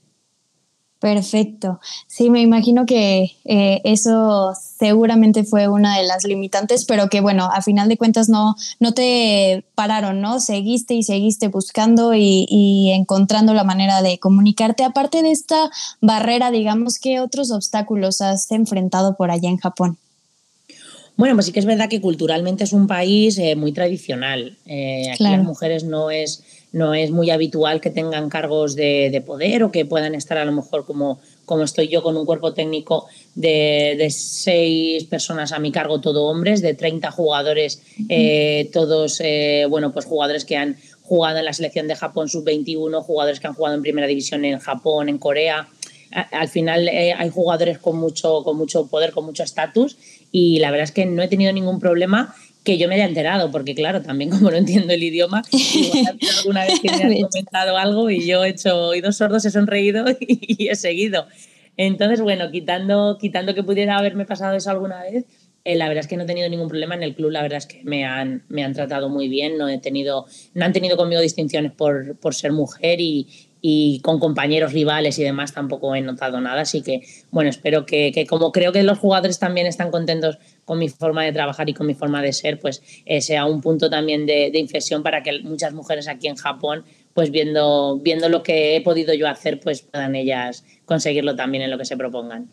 Perfecto. 1.06 1.80
Sí, 2.08 2.32
me 2.32 2.42
imagino 2.42 2.88
que 2.88 3.36
eh, 3.46 3.80
eso 3.84 4.54
seguramente 4.56 5.44
fue 5.44 5.68
una 5.68 6.00
de 6.00 6.04
las 6.04 6.24
limitantes, 6.24 6.84
pero 6.86 7.10
que 7.10 7.22
bueno, 7.22 7.48
a 7.54 7.62
final 7.62 7.88
de 7.90 7.96
cuentas 7.96 8.28
no, 8.28 8.56
no 8.80 8.96
te 8.96 9.66
pararon, 9.76 10.20
¿no? 10.20 10.40
Seguiste 10.40 10.96
y 10.96 11.04
seguiste 11.04 11.50
buscando 11.50 12.16
y, 12.16 12.48
y 12.50 12.90
encontrando 12.90 13.54
la 13.54 13.64
manera 13.64 14.02
de 14.02 14.18
comunicarte. 14.18 14.84
Aparte 14.84 15.22
de 15.22 15.30
esta 15.30 15.70
barrera, 16.02 16.50
digamos, 16.50 16.98
¿qué 16.98 17.20
otros 17.20 17.52
obstáculos 17.52 18.22
has 18.22 18.50
enfrentado 18.50 19.16
por 19.16 19.30
allá 19.30 19.50
en 19.50 19.58
Japón? 19.58 20.00
Bueno, 21.18 21.36
pues 21.36 21.46
sí 21.46 21.52
que 21.52 21.60
es 21.60 21.66
verdad 21.66 21.88
que 21.88 22.02
culturalmente 22.02 22.64
es 22.64 22.74
un 22.74 22.88
país 22.88 23.38
eh, 23.38 23.56
muy 23.56 23.72
tradicional. 23.72 24.58
Eh, 24.66 25.12
aquí 25.14 25.24
las 25.24 25.44
mujeres 25.44 25.84
no 25.84 26.10
es 26.10 26.44
no 26.76 26.94
es 26.94 27.10
muy 27.10 27.30
habitual 27.30 27.80
que 27.80 27.90
tengan 27.90 28.28
cargos 28.28 28.76
de, 28.76 29.24
poder 29.26 29.64
o 29.64 29.72
que 29.72 29.86
puedan 29.86 30.14
estar 30.14 30.38
a 30.38 30.44
lo 30.44 30.52
mejor 30.52 30.86
como, 30.86 31.22
como 31.46 31.64
estoy 31.64 31.88
yo 31.88 32.04
con 32.04 32.18
un 32.18 32.26
cuerpo 32.26 32.54
técnico 32.54 33.08
de, 33.34 34.06
seis 34.12 35.06
personas 35.06 35.54
a 35.54 35.60
mi 35.60 35.72
cargo, 35.72 36.02
todo 36.02 36.26
hombres, 36.26 36.62
de 36.62 36.74
30 36.74 37.12
jugadores, 37.12 37.82
eh, 38.10 38.70
todos, 38.74 39.22
eh, 39.22 39.66
bueno, 39.70 39.94
pues 39.94 40.04
jugadores 40.04 40.44
que 40.44 40.58
han 40.58 40.76
jugado 41.02 41.38
en 41.38 41.46
la 41.46 41.54
selección 41.54 41.88
de 41.88 41.96
Japón 41.96 42.28
sub-21, 42.28 43.02
jugadores 43.04 43.40
que 43.40 43.48
han 43.48 43.54
jugado 43.54 43.78
en 43.78 43.82
primera 43.82 44.06
división 44.06 44.44
en 44.44 44.60
Japón, 44.60 45.08
en 45.08 45.18
Corea. 45.18 45.70
Al 46.12 46.50
final 46.50 46.90
eh, 46.90 47.14
hay 47.14 47.30
jugadores 47.30 47.78
con 47.78 47.96
mucho, 47.98 48.44
con 48.44 48.58
mucho 48.58 48.88
poder, 48.88 49.14
con 49.14 49.24
mucho 49.24 49.44
estatus 49.44 49.98
y 50.30 50.60
la 50.60 50.72
verdad 50.72 50.84
es 50.84 50.92
que 50.92 51.06
no 51.06 51.24
he 51.24 51.30
tenido 51.30 51.54
ningún 51.54 51.80
problema 51.80 52.36
que 52.66 52.78
yo 52.78 52.90
me 52.90 52.96
haya 52.96 53.06
enterado, 53.06 53.52
porque 53.52 53.74
claro, 53.76 54.02
también 54.02 54.30
como 54.32 54.52
no 54.52 54.58
entiendo 54.58 54.92
el 54.92 55.04
idioma, 55.04 55.44
igual 55.52 56.20
alguna 56.40 56.66
vez 56.66 56.80
que 56.82 56.92
me 56.92 57.04
han 57.04 57.22
comentado 57.22 57.78
algo 57.78 58.10
y 58.10 58.28
yo 58.28 58.44
he 58.44 58.50
hecho 58.50 58.88
oídos 58.88 59.16
sordos, 59.16 59.46
he 59.46 59.52
sonreído 59.52 60.06
y, 60.20 60.68
he 60.68 60.76
seguido. 60.76 61.28
Entonces, 61.78 62.22
bueno, 62.22 62.52
quitando, 62.52 63.18
quitando 63.20 63.54
que 63.54 63.64
pudiera 63.64 63.98
haberme 63.98 64.26
pasado 64.26 64.56
eso 64.56 64.72
alguna 64.72 65.04
vez, 65.04 65.26
eh, 65.66 65.76
la 65.76 65.88
verdad 65.88 66.02
es 66.02 66.08
que 66.08 66.16
no 66.16 66.24
he 66.24 66.28
tenido 66.28 66.48
ningún 66.50 66.68
problema 66.68 66.96
en 66.96 67.04
el 67.04 67.16
club, 67.16 67.32
la 67.32 67.42
verdad 67.42 67.58
es 67.58 67.66
que 67.66 67.84
me 67.84 68.06
han, 68.06 68.44
me 68.50 68.64
han 68.64 68.74
tratado 68.74 69.10
muy 69.10 69.28
bien, 69.28 69.58
no, 69.58 69.68
he 69.68 69.78
tenido, 69.80 70.26
no 70.54 70.66
han 70.66 70.74
tenido 70.74 70.96
conmigo 70.96 71.22
distinciones 71.22 71.72
por, 71.72 72.18
por 72.18 72.36
ser 72.36 72.52
mujer 72.52 73.02
y, 73.02 73.28
y 73.62 74.00
con 74.02 74.20
compañeros 74.20 74.74
rivales 74.74 75.18
y 75.18 75.24
demás 75.24 75.54
tampoco 75.54 75.96
he 75.96 76.02
notado 76.02 76.40
nada. 76.40 76.62
Así 76.62 76.84
que, 76.84 77.02
bueno, 77.32 77.50
espero 77.50 77.88
que, 77.88 78.12
que, 78.14 78.28
como 78.28 78.52
creo 78.52 78.72
que 78.72 78.84
los 78.84 79.00
jugadores 79.00 79.40
también 79.40 79.66
están 79.66 79.90
contentos 79.90 80.38
con 80.66 80.80
mi 80.80 80.90
forma 80.90 81.24
de 81.24 81.32
trabajar 81.32 81.70
y 81.70 81.74
con 81.74 81.88
mi 81.88 81.94
forma 81.94 82.22
de 82.22 82.34
ser, 82.34 82.60
pues 82.60 82.82
eh, 83.06 83.22
sea 83.22 83.46
un 83.46 83.62
punto 83.62 83.90
también 83.90 84.26
de, 84.26 84.50
de, 84.52 84.60
inflexión 84.60 85.04
para 85.04 85.24
que 85.24 85.40
muchas 85.44 85.74
mujeres 85.74 86.08
aquí 86.08 86.28
en 86.28 86.36
Japón, 86.36 86.84
pues 87.14 87.32
viendo, 87.32 88.00
viendo 88.00 88.28
lo 88.28 88.44
que 88.44 88.76
he 88.76 88.82
podido 88.82 89.14
yo 89.14 89.28
hacer, 89.28 89.60
pues 89.60 89.84
puedan 89.84 90.16
ellas 90.16 90.66
conseguirlo 90.86 91.36
también 91.36 91.64
en 91.64 91.72
lo 91.72 91.78
que 91.78 91.86
se 91.86 91.96
propongan. 91.96 92.50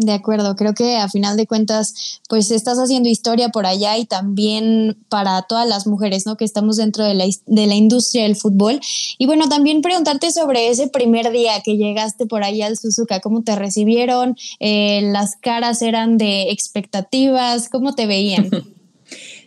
De 0.00 0.12
acuerdo, 0.12 0.56
creo 0.56 0.72
que 0.72 0.96
a 0.96 1.10
final 1.10 1.36
de 1.36 1.46
cuentas, 1.46 2.22
pues 2.26 2.50
estás 2.50 2.78
haciendo 2.78 3.10
historia 3.10 3.50
por 3.50 3.66
allá 3.66 3.98
y 3.98 4.06
también 4.06 4.96
para 5.10 5.42
todas 5.42 5.68
las 5.68 5.86
mujeres, 5.86 6.24
¿no? 6.24 6.38
Que 6.38 6.46
estamos 6.46 6.78
dentro 6.78 7.04
de 7.04 7.12
la, 7.12 7.26
de 7.44 7.66
la 7.66 7.74
industria 7.74 8.22
del 8.22 8.34
fútbol. 8.34 8.80
Y 9.18 9.26
bueno, 9.26 9.50
también 9.50 9.82
preguntarte 9.82 10.32
sobre 10.32 10.68
ese 10.68 10.88
primer 10.88 11.30
día 11.32 11.60
que 11.62 11.76
llegaste 11.76 12.24
por 12.24 12.42
allá 12.44 12.66
al 12.66 12.78
Suzuka, 12.78 13.20
¿cómo 13.20 13.42
te 13.42 13.54
recibieron? 13.56 14.38
Eh, 14.58 15.02
¿Las 15.12 15.36
caras 15.36 15.82
eran 15.82 16.16
de 16.16 16.50
expectativas? 16.50 17.68
¿Cómo 17.68 17.94
te 17.94 18.06
veían? 18.06 18.48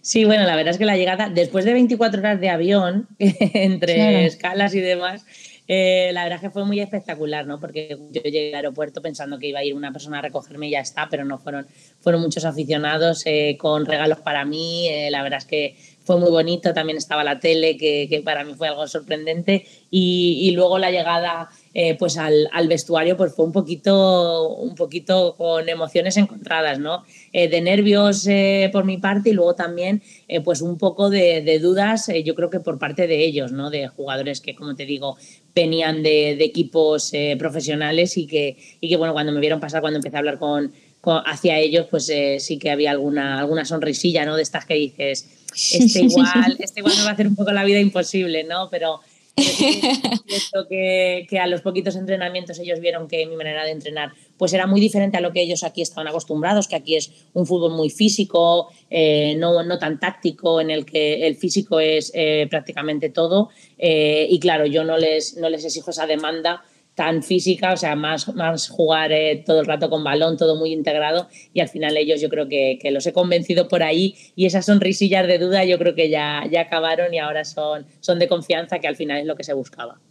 Sí, 0.05 0.25
bueno, 0.25 0.43
la 0.43 0.57
verdad 0.57 0.73
es 0.73 0.77
que 0.77 0.83
la 0.83 0.97
llegada, 0.97 1.29
después 1.29 1.63
de 1.63 1.71
24 1.71 2.19
horas 2.19 2.41
de 2.41 2.49
avión, 2.49 3.07
entre 3.19 4.25
escalas 4.25 4.75
y 4.75 4.81
demás, 4.81 5.25
eh, 5.75 6.11
la 6.13 6.21
verdad 6.21 6.35
es 6.35 6.41
que 6.41 6.49
fue 6.51 6.65
muy 6.65 6.79
espectacular, 6.79 7.47
¿no? 7.47 7.59
Porque 7.59 7.97
yo 8.11 8.21
llegué 8.21 8.49
al 8.49 8.57
aeropuerto 8.57 9.01
pensando 9.01 9.39
que 9.39 9.47
iba 9.47 9.57
a 9.57 9.63
ir 9.63 9.73
una 9.73 9.91
persona 9.91 10.19
a 10.19 10.21
recogerme 10.21 10.67
y 10.67 10.71
ya 10.71 10.81
está, 10.81 11.07
pero 11.09 11.25
no 11.25 11.39
fueron, 11.39 11.65
fueron 11.99 12.21
muchos 12.21 12.45
aficionados 12.45 13.23
eh, 13.25 13.57
con 13.59 13.87
regalos 13.87 14.19
para 14.19 14.45
mí. 14.45 14.87
Eh, 14.89 15.09
la 15.09 15.23
verdad 15.23 15.39
es 15.39 15.45
que 15.45 15.75
fue 16.03 16.19
muy 16.19 16.29
bonito. 16.29 16.75
También 16.75 16.97
estaba 16.99 17.23
la 17.23 17.39
tele, 17.39 17.75
que, 17.75 18.21
para 18.23 18.43
mí 18.43 18.53
fue 18.53 18.67
algo 18.67 18.85
sorprendente. 18.87 19.65
Y, 19.89 20.51
luego 20.51 20.77
la 20.77 20.91
llegada 20.91 21.49
pues 21.97 22.17
al, 22.17 22.67
vestuario 22.67 23.17
pues 23.17 23.33
fue 23.33 23.45
un 23.45 23.51
poquito, 23.51 24.49
un 24.49 24.75
poquito 24.75 25.33
con 25.35 25.67
emociones 25.69 26.17
encontradas, 26.17 26.77
¿no? 26.77 27.03
De 27.31 27.61
nervios 27.61 28.27
por 28.71 28.83
mi 28.83 28.97
parte 28.97 29.29
y 29.29 29.33
luego 29.33 29.55
también 29.55 30.03
pues 30.43 30.61
un 30.61 30.77
poco 30.77 31.09
de, 31.09 31.41
de 31.41 31.59
dudas, 31.59 32.11
yo 32.23 32.35
creo 32.35 32.49
que 32.49 32.59
por 32.59 32.77
parte 32.77 33.07
de 33.07 33.23
ellos, 33.23 33.51
¿no? 33.51 33.69
De 33.69 33.87
jugadores 33.87 34.41
que, 34.41 34.55
como 34.55 34.75
te 34.75 34.85
digo, 34.85 35.17
venían 35.55 36.03
de, 36.03 36.35
de 36.37 36.43
equipos 36.45 37.11
profesionales 37.37 38.17
y 38.17 38.27
que, 38.27 38.57
y 38.81 38.89
que, 38.89 38.97
bueno, 38.97 39.13
cuando 39.13 39.31
me 39.31 39.39
vieron 39.39 39.59
pasar, 39.59 39.81
cuando 39.81 39.97
empecé 39.97 40.15
a 40.15 40.19
hablar 40.19 40.39
con, 40.39 40.71
con 40.99 41.21
hacia 41.25 41.59
ellos, 41.59 41.87
pues 41.91 42.11
sí 42.39 42.57
que 42.57 42.71
había 42.71 42.91
alguna, 42.91 43.39
alguna 43.39 43.65
sonrisilla, 43.65 44.25
¿no? 44.25 44.35
De 44.35 44.41
estas 44.41 44.65
que 44.65 44.73
dices, 44.73 45.29
este 45.55 45.99
igual, 46.03 46.57
este 46.59 46.79
igual 46.79 46.95
me 46.97 47.03
va 47.03 47.09
a 47.09 47.13
hacer 47.13 47.27
un 47.27 47.35
poco 47.35 47.51
la 47.51 47.63
vida 47.63 47.79
imposible, 47.79 48.43
¿no? 48.43 48.69
Pero 48.69 48.99
cierto 49.35 50.67
que, 50.69 51.25
que, 51.29 51.39
a 51.39 51.47
los 51.47 51.61
poquitos 51.61 51.95
entrenamientos 51.95 52.59
ellos 52.59 52.79
vieron 52.79 53.07
que 53.07 53.25
mi 53.25 53.35
manera 53.35 53.63
de 53.63 53.71
entrenar 53.71 54.13
pues 54.43 54.51
era 54.51 54.67
muy 54.67 54.81
diferente 54.81 55.15
a 55.15 55.21
lo 55.21 55.31
que 55.31 55.41
ellos 55.41 55.63
aquí 55.63 55.81
estaban 55.81 56.05
acostumbrados, 56.09 56.67
que 56.67 56.75
aquí 56.75 56.97
es 56.97 57.13
un 57.31 57.45
fútbol 57.45 57.71
muy 57.71 57.89
físico, 57.89 58.67
eh, 58.89 59.35
no, 59.37 59.63
no, 59.63 59.79
tan 59.79 60.01
táctico, 60.01 60.59
en 60.59 60.69
el 60.69 60.85
que 60.85 61.25
el 61.25 61.37
físico 61.37 61.79
es 61.79 62.11
eh, 62.13 62.45
prácticamente 62.49 63.07
todo. 63.07 63.51
Eh, 63.77 64.27
y 64.29 64.41
claro, 64.41 64.65
yo 64.65 64.83
no 64.83 64.97
les, 64.97 65.37
no 65.37 65.49
les 65.49 65.63
exijo 65.63 65.91
esa 65.91 66.07
demanda 66.07 66.61
tan 66.93 67.23
física, 67.23 67.71
o 67.71 67.77
sea, 67.77 67.95
más, 67.95 68.35
más 68.35 68.67
jugar 68.67 69.13
eh, 69.13 69.41
todo 69.45 69.61
el 69.61 69.65
rato 69.65 69.89
con 69.89 70.03
balón, 70.03 70.35
todo 70.35 70.57
muy 70.57 70.73
integrado 70.73 71.29
y 71.53 71.61
al 71.61 71.69
final 71.69 71.95
ellos 71.95 72.19
yo 72.19 72.27
creo 72.27 72.49
que, 72.49 72.77
que, 72.81 72.91
los 72.91 73.07
he 73.07 73.13
convencido 73.13 73.69
por 73.69 73.81
ahí 73.81 74.17
y 74.35 74.45
esas 74.45 74.65
sonrisillas 74.65 75.25
de 75.25 75.37
duda 75.37 75.63
yo 75.63 75.77
creo 75.77 75.95
que 75.95 76.09
ya, 76.09 76.43
ya 76.51 76.59
acabaron 76.63 77.13
y 77.13 77.19
ahora 77.19 77.45
son, 77.45 77.85
son 78.01 78.19
de 78.19 78.27
confianza 78.27 78.79
que 78.79 78.89
al 78.89 78.97
final 78.97 79.19
es 79.19 79.25
lo 79.25 79.37
que 79.37 79.45
se 79.45 79.53
buscaba. 79.53 80.01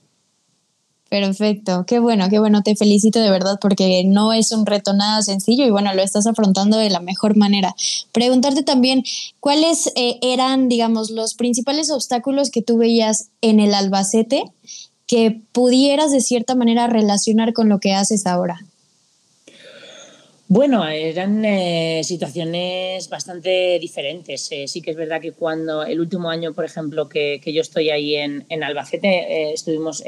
Perfecto, 1.12 1.85
qué 1.87 1.99
bueno, 1.99 2.31
qué 2.31 2.38
bueno, 2.38 2.62
te 2.62 2.75
felicito 2.75 3.21
de 3.21 3.28
verdad 3.28 3.59
porque 3.61 4.02
no 4.02 4.33
es 4.33 4.50
un 4.50 4.64
reto 4.64 4.95
nada 4.95 5.21
sencillo 5.21 5.66
y 5.66 5.71
bueno, 5.71 5.92
lo 5.92 6.00
estás 6.00 6.26
afrontando 6.26 6.78
de 6.78 6.88
la 6.88 7.00
mejor 7.00 7.37
manera. 7.37 7.75
Preguntarte 8.12 8.62
también, 8.62 9.04
¿cuáles 9.38 9.92
eh, 9.95 10.19
eran, 10.23 10.71
digamos, 10.71 11.11
los 11.11 11.35
principales 11.35 11.90
obstáculos 11.90 12.50
que 12.50 12.62
tú 12.62 12.78
veías 12.78 13.28
en 13.42 13.61
el 13.61 13.75
Albacete 13.75 14.45
que 15.07 15.38
pudieras 15.52 16.12
de 16.12 16.23
cierta 16.23 16.54
manera 16.54 16.87
relacionar 16.87 17.52
con 17.52 17.69
lo 17.69 17.78
que 17.78 17.92
haces 17.92 18.26
ahora? 18.26 18.64
Bueno, 20.54 20.87
eran 20.87 21.42
eh, 21.47 22.02
situaciones 22.04 23.09
bastante 23.09 23.78
diferentes. 23.80 24.52
Eh, 24.52 24.68
sí 24.68 24.82
que 24.82 24.90
es 24.90 24.99
verdad 24.99 25.18
que 25.18 25.32
cuando 25.32 25.82
el 25.82 25.99
último 25.99 26.28
año, 26.28 26.52
por 26.52 26.66
ejemplo, 26.66 27.09
que, 27.09 27.40
que 27.42 27.54
yo 27.54 27.62
estoy 27.62 27.88
ahí 27.88 28.16
en, 28.16 28.44
en 28.50 28.62
Albacete, 28.62 29.09
eh, 29.09 29.52
estuvimos 29.54 30.04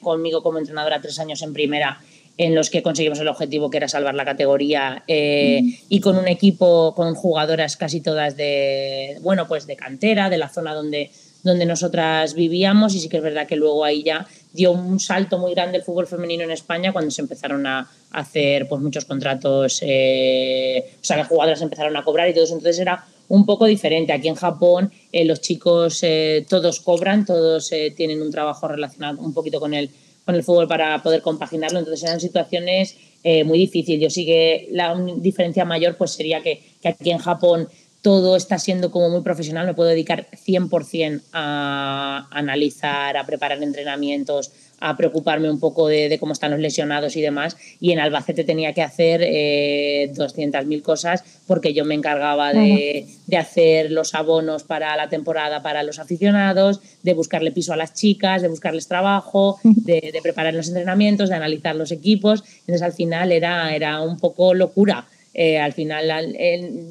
conmigo 0.00 0.42
como 0.42 0.58
entrenadora 0.58 1.02
tres 1.02 1.18
años 1.18 1.42
en 1.42 1.52
primera 1.52 2.00
en 2.38 2.54
los 2.54 2.70
que 2.70 2.82
conseguimos 2.82 3.20
el 3.20 3.28
objetivo 3.28 3.68
que 3.68 3.76
era 3.76 3.86
salvar 3.86 4.14
la 4.14 4.24
categoría 4.24 5.04
mm. 5.06 5.74
y 5.90 6.00
con 6.00 6.16
un 6.16 6.26
equipo 6.26 6.94
con 6.96 7.14
jugadoras 7.14 7.76
casi 7.76 8.00
todas 8.00 8.38
de 8.38 9.18
bueno 9.20 9.46
pues 9.46 9.66
de 9.66 9.76
cantera 9.76 10.30
de 10.30 10.38
la 10.38 10.48
zona 10.48 10.72
donde 10.72 11.10
donde 11.42 11.66
nosotras 11.66 12.34
vivíamos 12.34 12.94
y 12.94 13.00
sí 13.00 13.08
que 13.08 13.16
es 13.16 13.22
verdad 13.22 13.46
que 13.46 13.56
luego 13.56 13.84
ahí 13.84 14.02
ya 14.02 14.26
dio 14.52 14.72
un 14.72 15.00
salto 15.00 15.38
muy 15.38 15.54
grande 15.54 15.78
el 15.78 15.84
fútbol 15.84 16.06
femenino 16.06 16.44
en 16.44 16.50
España 16.50 16.92
cuando 16.92 17.10
se 17.10 17.22
empezaron 17.22 17.66
a 17.66 17.90
hacer 18.12 18.68
pues 18.68 18.80
muchos 18.80 19.04
contratos, 19.04 19.80
eh, 19.82 20.92
o 21.00 21.04
sea, 21.04 21.16
las 21.16 21.28
jugadoras 21.28 21.62
empezaron 21.62 21.96
a 21.96 22.04
cobrar 22.04 22.28
y 22.28 22.34
todo 22.34 22.44
eso, 22.44 22.54
entonces 22.54 22.78
era 22.78 23.04
un 23.32 23.46
poco 23.46 23.64
diferente. 23.64 24.12
Aquí 24.12 24.28
en 24.28 24.34
Japón 24.34 24.92
eh, 25.10 25.24
los 25.24 25.40
chicos 25.40 26.00
eh, 26.02 26.44
todos 26.50 26.80
cobran, 26.80 27.24
todos 27.24 27.72
eh, 27.72 27.90
tienen 27.96 28.20
un 28.20 28.30
trabajo 28.30 28.68
relacionado 28.68 29.22
un 29.22 29.32
poquito 29.32 29.58
con 29.58 29.72
el, 29.72 29.88
con 30.26 30.34
el 30.34 30.42
fútbol 30.42 30.68
para 30.68 31.02
poder 31.02 31.22
compaginarlo, 31.22 31.78
entonces 31.78 32.04
eran 32.04 32.20
situaciones 32.20 32.96
muy 33.44 33.56
difíciles. 33.56 34.00
Yo 34.00 34.10
sí 34.10 34.26
que 34.26 34.68
la 34.72 34.96
diferencia 35.18 35.64
mayor 35.64 35.96
pues 35.96 36.10
sería 36.10 36.42
que 36.42 36.60
aquí 36.84 37.12
en 37.12 37.18
Japón 37.18 37.68
todo 38.02 38.34
está 38.34 38.58
siendo 38.58 38.90
como 38.90 39.08
muy 39.10 39.22
profesional, 39.22 39.64
me 39.64 39.74
puedo 39.74 39.88
dedicar 39.88 40.26
100% 40.32 41.22
a 41.32 42.26
analizar, 42.32 43.16
a 43.16 43.24
preparar 43.24 43.62
entrenamientos, 43.62 44.50
a 44.80 44.96
preocuparme 44.96 45.48
un 45.48 45.60
poco 45.60 45.86
de, 45.86 46.08
de, 46.08 46.18
cómo 46.18 46.32
están 46.32 46.50
los 46.50 46.58
lesionados 46.58 47.14
y 47.14 47.20
demás. 47.20 47.56
Y 47.80 47.92
en 47.92 48.00
Albacete 48.00 48.42
tenía 48.42 48.72
que 48.72 48.82
hacer 48.82 49.20
eh, 49.22 50.10
200.000 50.12 50.82
cosas 50.82 51.22
porque 51.46 51.72
yo 51.72 51.84
me 51.84 51.94
encargaba 51.94 52.52
de, 52.52 53.06
de, 53.28 53.36
hacer 53.36 53.92
los 53.92 54.16
abonos 54.16 54.64
para 54.64 54.96
la 54.96 55.08
temporada 55.08 55.62
para 55.62 55.84
los 55.84 56.00
aficionados, 56.00 56.80
de 57.04 57.14
buscarle 57.14 57.52
piso 57.52 57.72
a 57.72 57.76
las 57.76 57.94
chicas, 57.94 58.42
de 58.42 58.48
buscarles 58.48 58.88
trabajo, 58.88 59.60
de, 59.62 60.10
de 60.12 60.20
preparar 60.20 60.54
los 60.54 60.66
entrenamientos, 60.66 61.28
de 61.28 61.36
analizar 61.36 61.76
los 61.76 61.92
equipos. 61.92 62.42
Entonces 62.60 62.82
al 62.82 62.92
final 62.92 63.30
era, 63.30 63.72
era 63.76 64.02
un 64.02 64.18
poco 64.18 64.54
locura 64.54 65.06
eh, 65.34 65.58
al 65.58 65.72
final 65.72 66.08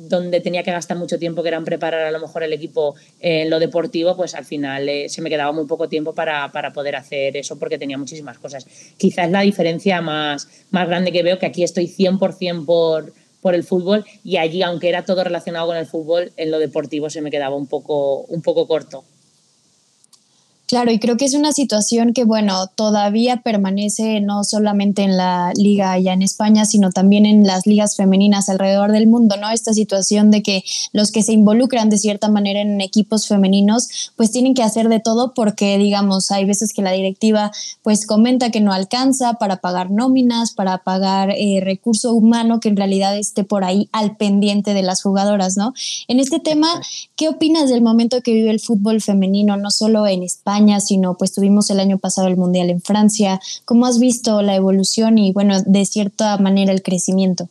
donde 0.10 0.42
tenía 0.42 0.64
que 0.64 0.72
gastar 0.72 0.98
mucho 0.98 1.20
tiempo, 1.20 1.42
que 1.42 1.50
era 1.50 1.58
en 1.58 1.66
preparar 1.66 2.02
a 2.02 2.12
lo 2.12 2.20
mejor 2.20 2.44
el 2.44 2.54
equipo 2.54 2.96
en 3.20 3.50
lo 3.50 3.60
deportivo, 3.60 4.16
pues 4.16 4.36
al 4.36 4.46
final 4.46 4.90
se 5.08 5.22
me 5.22 5.30
quedaba 5.30 5.52
muy 5.52 5.66
poco 5.66 5.88
tiempo 5.88 6.14
para, 6.14 6.52
para, 6.52 6.74
poder 6.74 6.96
hacer 6.96 7.38
eso 7.38 7.60
porque 7.60 7.78
tenía 7.78 7.98
muchísimas 7.98 8.38
cosas. 8.40 8.66
Quizás 8.98 9.30
la 9.30 9.42
diferencia 9.42 10.02
más, 10.02 10.48
más 10.72 10.88
grande 10.88 11.12
que 11.12 11.24
veo, 11.24 11.40
que 11.40 11.46
aquí 11.46 11.64
estoy 11.64 11.88
100% 11.88 12.66
por 12.66 13.14
por 13.42 13.56
el 13.56 13.64
fútbol 13.64 14.06
y 14.24 14.38
allí, 14.38 14.62
aunque 14.62 14.88
era 14.88 15.04
todo 15.04 15.24
relacionado 15.24 15.68
con 15.68 15.78
el 15.78 15.86
fútbol, 15.86 16.32
en 16.38 16.52
lo 16.52 16.60
deportivo 16.60 17.10
se 17.10 17.22
me 17.22 17.32
quedaba 17.32 17.56
un 17.56 17.68
poco, 17.68 18.22
un 18.22 18.42
poco 18.42 18.68
corto. 18.68 19.04
Claro, 20.72 20.90
y 20.90 21.00
creo 21.00 21.18
que 21.18 21.26
es 21.26 21.34
una 21.34 21.52
situación 21.52 22.14
que, 22.14 22.24
bueno, 22.24 22.68
todavía 22.68 23.42
permanece 23.44 24.22
no 24.22 24.46
solamente 24.46 25.02
en 25.02 25.18
la 25.18 25.52
liga 25.54 25.92
allá 25.92 26.14
en 26.14 26.22
España, 26.22 26.64
sino 26.64 26.92
también 26.92 27.26
en 27.26 27.46
las 27.46 27.68
ligas 27.68 27.98
femeninas 27.98 28.48
alrededor 28.48 28.94
del 28.94 29.06
mundo, 29.06 29.36
¿no? 29.36 29.50
Esta 29.50 29.74
situación 29.74 30.32
de 30.32 30.42
que 30.42 30.64
los 30.94 31.12
que 31.12 31.24
se 31.24 31.34
involucran 31.34 31.90
de 31.90 31.98
cierta 31.98 32.30
manera 32.30 32.62
en 32.62 32.80
equipos 32.80 33.28
femeninos, 33.28 34.14
pues 34.16 34.32
tienen 34.32 34.54
que 34.54 34.64
hacer 34.64 34.88
de 34.88 35.02
todo 35.02 35.34
porque, 35.34 35.78
digamos, 35.78 36.32
hay 36.32 36.46
veces 36.46 36.72
que 36.72 36.82
la 36.82 36.94
directiva 36.94 37.52
pues 37.82 38.06
comenta 38.06 38.50
que 38.50 38.62
no 38.62 38.72
alcanza 38.72 39.34
para 39.34 39.58
pagar 39.58 39.92
nóminas, 39.92 40.54
para 40.54 40.78
pagar 40.78 41.32
eh, 41.32 41.60
recurso 41.62 42.14
humano 42.14 42.62
que 42.62 42.70
en 42.70 42.78
realidad 42.78 43.18
esté 43.18 43.44
por 43.44 43.66
ahí 43.66 43.90
al 43.92 44.16
pendiente 44.16 44.74
de 44.74 44.84
las 44.84 45.04
jugadoras, 45.04 45.58
¿no? 45.58 45.74
En 46.08 46.22
este 46.22 46.40
tema, 46.40 46.70
¿qué 47.18 47.28
opinas 47.28 47.70
del 47.70 47.82
momento 47.82 48.22
que 48.22 48.34
vive 48.34 48.52
el 48.52 48.62
fútbol 48.62 49.02
femenino, 49.02 49.58
no 49.58 49.70
solo 49.70 50.08
en 50.08 50.24
España, 50.24 50.61
sino 50.80 51.18
pues 51.18 51.34
tuvimos 51.34 51.70
el 51.70 51.80
año 51.80 51.98
pasado 51.98 52.28
el 52.28 52.38
Mundial 52.38 52.70
en 52.70 52.82
Francia. 52.82 53.40
¿Cómo 53.66 53.86
has 53.86 54.00
visto 54.00 54.42
la 54.42 54.56
evolución 54.56 55.18
y 55.18 55.32
bueno, 55.34 55.62
de 55.66 55.86
cierta 55.86 56.38
manera 56.38 56.72
el 56.72 56.82
crecimiento? 56.82 57.50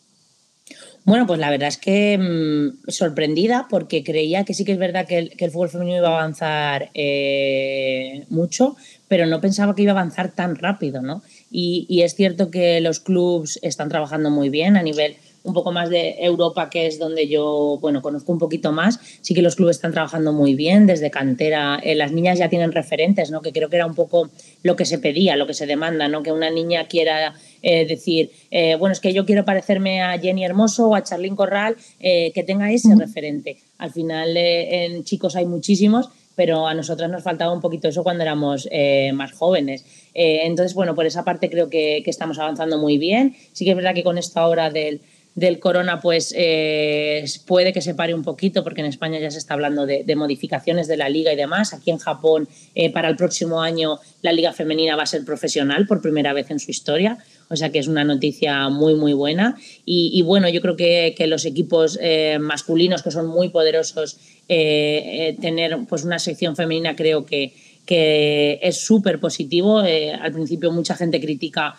Bueno, 1.05 1.27
pues 1.27 1.41
la 1.41 1.51
verdad 1.51 1.69
es 1.69 1.79
que 1.79 2.19
mm, 2.19 2.91
sorprendida 2.91 3.67
porque 3.71 4.05
creía 4.05 4.45
que 4.45 4.55
sí 4.55 4.65
que 4.65 4.73
es 4.73 4.79
verdad 4.79 5.07
que 5.07 5.19
el, 5.37 5.51
fútbol 5.51 5.71
femenino 5.71 5.99
iba 5.99 6.09
a 6.09 6.19
avanzar 6.19 6.91
eh, 6.95 8.27
mucho, 8.29 8.77
pero 9.09 9.27
no 9.27 9.41
pensaba 9.41 9.75
que 9.75 9.83
iba 9.83 9.93
a 9.93 9.95
avanzar 9.95 10.33
tan 10.33 10.57
rápido, 10.57 11.01
¿no? 11.03 11.23
Y, 11.51 11.87
y 11.89 12.03
es 12.03 12.15
cierto 12.15 12.51
que 12.51 12.81
los 12.81 13.01
clubes 13.01 13.59
están 13.63 13.89
trabajando 13.89 14.31
muy 14.31 14.51
bien 14.51 14.77
a 14.77 14.83
nivel 14.83 15.17
un 15.43 15.55
poco 15.55 15.73
más 15.73 15.89
de 15.89 16.17
Europa, 16.19 16.69
que 16.69 16.87
es 16.87 16.99
donde 16.99 17.27
yo, 17.27 17.79
bueno, 17.81 18.03
conozco 18.03 18.33
un 18.33 18.39
poquito 18.39 18.73
más, 18.73 19.01
sí 19.23 19.35
que 19.35 19.43
los 19.43 19.57
clubes 19.57 19.77
están 19.77 19.93
trabajando 19.93 20.33
muy 20.33 20.55
bien 20.55 20.87
desde 20.87 21.11
cantera. 21.11 21.81
Eh, 21.83 21.95
las 21.95 22.13
niñas 22.13 22.39
ya 22.39 22.49
tienen 22.49 22.73
referentes, 22.73 23.31
¿no? 23.31 23.41
Que 23.41 23.53
creo 23.53 23.71
que 23.71 23.77
era 23.77 23.87
un 23.87 23.95
poco 23.95 24.29
lo 24.63 24.77
que 24.77 24.85
se 24.85 24.99
pedía, 24.99 25.37
lo 25.37 25.47
que 25.47 25.55
se 25.55 25.67
demanda, 25.67 26.09
¿no? 26.09 26.23
Que 26.23 26.33
una 26.33 26.51
niña 26.51 26.87
quiera 26.89 27.35
eh, 27.63 27.87
decir, 27.87 28.31
eh, 28.51 28.77
bueno, 28.77 28.93
es 28.93 29.01
que 29.01 29.15
yo 29.15 29.25
quiero 29.25 29.45
parecerme 29.45 30.03
a 30.03 30.19
Jenny 30.19 30.45
Hermoso 30.45 30.89
o 30.89 30.95
a 30.95 31.03
Charlene 31.03 31.37
Corral, 31.37 31.77
que 32.01 32.45
tenga 32.47 32.71
ese 32.71 32.95
referente. 32.97 33.59
Al 33.79 33.93
final, 33.93 34.37
en 34.37 35.05
chicos 35.05 35.37
hay 35.37 35.47
muchísimos, 35.47 36.09
pero 36.35 36.67
a 36.67 36.75
nosotras 36.75 37.11
nos 37.11 37.23
faltaba 37.23 37.53
un 37.53 37.61
poquito 37.61 37.89
eso 37.89 38.03
cuando 38.03 38.23
éramos 38.23 38.69
más 39.15 39.33
jóvenes. 39.33 39.85
entonces, 40.15 40.75
bueno, 40.75 40.95
por 40.95 41.07
esa 41.07 41.25
parte 41.25 41.51
creo 41.51 41.69
que, 41.69 42.03
que, 42.05 42.11
estamos 42.11 42.39
avanzando 42.39 42.79
muy 42.79 42.99
bien. 42.99 43.37
Sí 43.53 43.65
que 43.65 43.71
es 43.71 43.77
verdad 43.77 43.95
que 43.95 44.05
con 44.05 44.19
esta 44.19 44.47
hora 44.47 44.71
del, 44.71 45.01
del 45.35 45.61
corona, 45.61 46.01
pues 46.01 46.35
eh, 46.37 47.25
puede 47.47 47.73
que 47.73 47.81
se 47.81 47.95
pare 47.95 48.15
un 48.15 48.23
poquito, 48.23 48.65
porque 48.65 48.81
en 48.81 48.89
España 48.89 49.19
ya 49.21 49.31
se 49.31 49.39
está 49.39 49.55
hablando 49.55 49.87
de, 49.87 50.17
modificaciones 50.17 50.89
de 50.89 50.97
la 50.97 51.09
liga 51.09 51.33
y 51.33 51.37
demás. 51.37 51.73
Aquí 51.73 51.91
en 51.91 51.99
Japón, 51.99 52.49
eh, 52.75 52.93
para 52.93 53.09
el 53.09 53.17
próximo 53.17 53.63
año, 53.63 53.99
la 54.23 54.33
liga 54.33 54.53
femenina 54.53 54.97
va 54.97 55.05
a 55.05 55.07
ser 55.07 55.25
profesional 55.25 55.87
por 55.87 56.03
primera 56.03 56.33
vez 56.33 56.51
en 56.51 56.59
su 56.59 56.71
historia. 56.71 57.19
O 57.49 57.57
sea 57.57 57.71
que 57.71 57.79
es 57.79 57.87
una 57.87 58.05
noticia 58.05 58.69
muy, 58.69 58.95
muy 58.95 59.13
buena. 59.13 59.57
Y, 59.85 60.21
bueno, 60.23 60.49
yo 60.49 60.61
creo 60.61 60.77
que, 60.77 61.15
los 61.27 61.45
equipos 61.45 61.99
eh, 62.01 62.39
masculinos, 62.41 63.03
que 63.03 63.11
son 63.11 63.27
muy 63.27 63.51
poderosos, 63.51 64.19
tener 64.49 65.79
pues 65.89 66.03
una 66.03 66.19
sección 66.19 66.57
femenina 66.57 66.97
creo 66.97 67.25
que, 67.25 67.55
que 67.87 68.59
es 68.63 68.81
súper 68.81 69.21
positivo. 69.21 69.79
al 69.79 70.33
principio 70.33 70.73
mucha 70.73 70.97
gente 70.97 71.21
critica, 71.21 71.77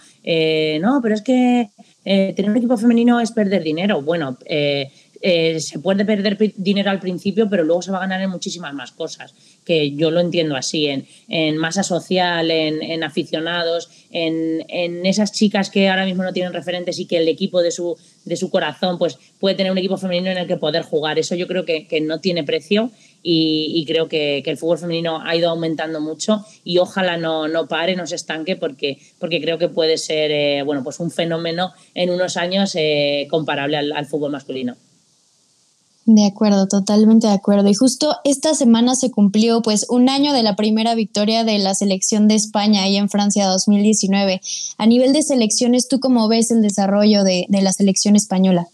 no, 0.82 1.00
pero 1.02 1.16
es 1.16 1.22
que 1.22 1.70
eh, 2.06 2.34
tener 2.36 2.52
un 2.52 2.58
equipo 2.58 2.78
femenino 2.78 3.20
es 3.20 3.32
perder 3.32 3.64
dinero. 3.64 4.02
Bueno, 4.02 4.38
eh, 4.46 4.92
eh, 5.24 5.60
se 5.60 5.78
puede 5.78 6.04
perder 6.04 6.36
dinero 6.56 6.90
al 6.90 7.00
principio, 7.00 7.48
pero 7.48 7.64
luego 7.64 7.84
se 7.84 7.92
va 7.92 7.98
a 7.98 8.02
ganar 8.02 8.22
en 8.22 8.30
muchísimas 8.32 8.74
más 8.74 8.92
cosas, 8.92 9.36
que 9.64 9.92
yo 9.92 10.10
lo 10.10 10.20
entiendo 10.20 10.56
así, 10.56 10.88
en, 10.88 11.58
masa 11.58 11.84
social, 11.84 12.50
en, 12.50 13.04
aficionados, 13.04 13.90
en, 14.10 15.06
esas 15.06 15.32
chicas 15.32 15.70
que 15.70 15.90
ahora 15.90 16.06
mismo 16.06 16.24
no 16.24 16.34
tienen 16.34 16.54
referentes 16.54 16.98
y 16.98 17.06
que 17.06 17.18
el 17.18 17.28
equipo 17.28 17.62
de 17.62 17.70
su, 17.70 17.96
de 18.26 18.36
su 18.36 18.50
corazón 18.50 18.98
pues, 18.98 19.20
puede 19.40 19.56
tener 19.56 19.72
un 19.72 19.78
equipo 19.78 19.98
femenino 19.98 20.32
en 20.32 20.40
el 20.40 20.48
que 20.48 20.58
poder 20.58 20.82
jugar. 20.82 21.20
Eso 21.20 21.36
yo 21.36 21.48
creo 21.48 21.66
que, 21.66 21.88
que 21.88 22.02
no 22.02 22.20
tiene 22.20 22.44
precio 22.44 22.90
y, 23.24 23.86
creo 23.86 24.08
que, 24.08 24.40
el 24.40 24.58
fútbol 24.58 24.78
femenino 24.78 25.22
ha 25.22 25.36
ido 25.36 25.50
aumentando 25.50 26.02
mucho 26.02 26.44
y 26.64 26.78
ojalá 26.80 27.18
no, 27.18 27.48
no 27.48 27.68
pare, 27.68 27.96
no 27.96 28.08
se 28.08 28.16
estanque 28.16 28.56
porque, 28.56 29.00
porque 29.20 29.42
creo 29.42 29.58
que 29.58 29.70
puede 29.70 29.98
ser 29.98 30.32
eh, 30.32 30.64
bueno, 30.64 30.84
pues 30.84 31.00
un 31.00 31.12
fenómeno 31.12 31.72
en 31.94 32.10
unos 32.10 32.38
años 32.38 32.76
eh, 32.76 33.28
comparable 33.30 33.78
al, 33.78 34.06
fútbol 34.06 34.32
masculino. 34.32 34.76
De 36.06 36.26
acuerdo, 36.26 36.68
totalmente 36.68 37.28
de 37.28 37.34
acuerdo. 37.34 37.70
Y 37.70 37.76
justo 37.76 38.16
esta 38.24 38.56
semana 38.56 38.96
se 38.96 39.12
cumplió 39.12 39.62
pues 39.62 39.86
un 39.88 40.10
año 40.10 40.34
de 40.34 40.42
la 40.42 40.56
primera 40.56 40.96
victoria 40.96 41.44
de 41.44 41.60
la 41.60 41.76
selección 41.76 42.28
de 42.28 42.36
España 42.36 42.84
ahí 42.84 42.98
en 42.98 43.08
Francia 43.08 43.46
2019. 43.46 44.42
A 44.78 44.86
nivel 44.88 45.14
de 45.14 45.22
selecciones, 45.22 45.88
¿tú 45.88 46.00
cómo 46.00 46.28
ves 46.28 46.50
el 46.50 46.64
desarrollo 46.64 47.24
de, 47.24 47.46
de 47.50 47.62
la 47.62 47.72
selección 47.72 48.16
española? 48.16 48.68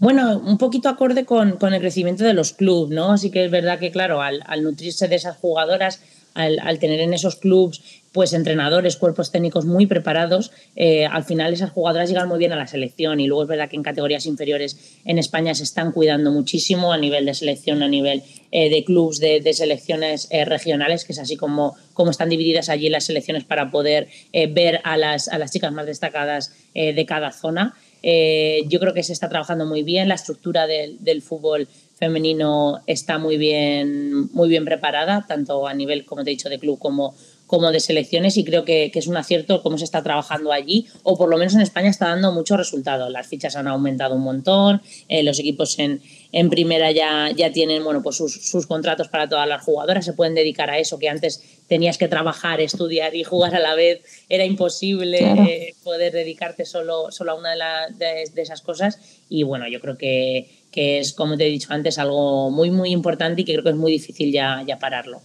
Bueno, 0.00 0.38
un 0.38 0.56
poquito 0.56 0.88
acorde 0.88 1.26
con, 1.26 1.58
con, 1.58 1.74
el 1.74 1.80
crecimiento 1.80 2.24
de 2.24 2.32
los 2.32 2.54
clubes, 2.54 2.88
¿no? 2.88 3.12
Así 3.12 3.30
que 3.30 3.44
es 3.44 3.50
verdad 3.50 3.78
que, 3.78 3.90
claro, 3.90 4.22
al, 4.22 4.42
nutrirse 4.62 5.08
de 5.08 5.16
esas 5.16 5.36
jugadoras, 5.36 6.00
al, 6.32 6.58
al, 6.60 6.78
tener 6.78 7.00
en 7.00 7.12
esos 7.12 7.36
clubes 7.36 7.82
pues 8.10 8.32
entrenadores, 8.32 8.96
cuerpos 8.96 9.30
técnicos 9.30 9.66
muy 9.66 9.86
preparados, 9.86 10.52
eh, 10.74 11.04
al 11.04 11.24
final 11.24 11.52
esas 11.52 11.70
jugadoras 11.70 12.08
llegan 12.08 12.28
muy 12.28 12.38
bien 12.38 12.52
a 12.52 12.56
la 12.56 12.66
selección 12.66 13.20
y 13.20 13.26
luego 13.26 13.42
es 13.42 13.48
verdad 13.50 13.68
que 13.68 13.76
en 13.76 13.82
categorías 13.82 14.24
inferiores 14.24 14.98
en 15.04 15.18
España 15.18 15.54
se 15.54 15.64
están 15.64 15.92
cuidando 15.92 16.32
muchísimo 16.32 16.94
a 16.94 16.98
nivel 16.98 17.26
de 17.26 17.34
selección, 17.34 17.82
a 17.82 17.88
nivel 17.88 18.22
eh, 18.52 18.70
de 18.70 18.84
clubes, 18.84 19.20
de, 19.20 19.40
de 19.40 19.52
selecciones 19.52 20.28
eh, 20.30 20.46
regionales, 20.46 21.04
que 21.04 21.12
es 21.12 21.18
así 21.18 21.36
como, 21.36 21.76
como 21.92 22.10
están 22.10 22.30
divididas 22.30 22.70
allí 22.70 22.88
las 22.88 23.04
selecciones 23.04 23.44
para 23.44 23.70
poder 23.70 24.08
ver 24.32 24.80
a 24.82 24.96
las, 24.96 25.28
a 25.28 25.36
las 25.36 25.52
chicas 25.52 25.72
más 25.72 25.84
destacadas 25.84 26.54
de 26.74 27.04
cada 27.06 27.32
zona. 27.32 27.74
Eh, 28.02 28.62
yo 28.68 28.80
creo 28.80 28.94
que 28.94 29.02
se 29.02 29.12
está 29.12 29.28
trabajando 29.28 29.66
muy 29.66 29.82
bien, 29.82 30.08
la 30.08 30.14
estructura 30.14 30.66
del, 30.66 31.02
del, 31.04 31.20
fútbol 31.20 31.68
femenino 31.96 32.80
está 32.86 33.18
muy 33.18 33.36
bien, 33.36 34.32
muy 34.32 34.48
bien 34.48 34.64
preparada, 34.64 35.26
tanto 35.28 35.66
a 35.66 35.74
nivel, 35.74 36.06
como 36.06 36.24
te 36.24 36.30
he 36.30 36.32
dicho, 36.32 36.48
de 36.48 36.58
club 36.58 36.78
como, 36.78 37.14
como 37.50 37.72
de 37.72 37.80
selecciones 37.80 38.36
y 38.36 38.44
creo 38.44 38.64
que, 38.64 38.92
que, 38.92 39.00
es 39.00 39.08
un 39.08 39.16
acierto 39.16 39.60
cómo 39.60 39.76
se 39.76 39.82
está 39.82 40.04
trabajando 40.04 40.52
allí 40.52 40.86
o 41.02 41.18
por 41.18 41.28
lo 41.28 41.36
menos 41.36 41.52
en 41.56 41.62
España 41.62 41.90
está 41.90 42.06
dando 42.06 42.30
muchos 42.30 42.56
resultados. 42.56 43.10
Las 43.10 43.26
fichas 43.26 43.56
han 43.56 43.66
aumentado 43.66 44.14
un 44.14 44.22
montón, 44.22 44.82
eh, 45.08 45.24
los 45.24 45.40
equipos 45.40 45.76
en, 45.80 46.00
en, 46.30 46.48
primera 46.48 46.92
ya, 46.92 47.28
ya 47.32 47.50
tienen 47.50 47.82
bueno, 47.82 48.04
pues 48.04 48.14
sus, 48.14 48.32
sus, 48.48 48.68
contratos 48.68 49.08
para 49.08 49.28
todas 49.28 49.48
las 49.48 49.64
jugadoras, 49.64 50.04
se 50.04 50.12
pueden 50.12 50.36
dedicar 50.36 50.70
a 50.70 50.78
eso 50.78 51.00
que 51.00 51.08
antes 51.08 51.42
tenías 51.66 51.98
que 51.98 52.06
trabajar, 52.06 52.60
estudiar 52.60 53.16
y 53.16 53.24
jugar 53.24 53.56
a 53.56 53.58
la 53.58 53.74
vez, 53.74 54.00
era 54.28 54.44
imposible 54.44 55.18
eh, 55.18 55.74
poder 55.82 56.12
dedicarte 56.12 56.64
solo, 56.64 57.10
solo 57.10 57.32
a 57.32 57.34
una 57.34 57.56
de, 57.88 58.30
de, 58.32 58.42
esas 58.42 58.62
cosas 58.62 59.00
y 59.28 59.42
bueno, 59.42 59.66
yo 59.68 59.80
creo 59.80 59.98
que, 59.98 60.48
que 60.70 61.00
es, 61.00 61.12
como 61.12 61.36
te 61.36 61.48
he 61.48 61.50
dicho 61.50 61.72
antes, 61.72 61.98
algo 61.98 62.52
muy, 62.52 62.70
muy 62.70 62.90
importante 62.90 63.40
y 63.40 63.44
que 63.44 63.54
creo 63.54 63.64
que 63.64 63.70
es 63.70 63.76
muy 63.76 63.90
difícil 63.90 64.30
ya, 64.30 64.62
ya 64.64 64.78
pararlo. 64.78 65.20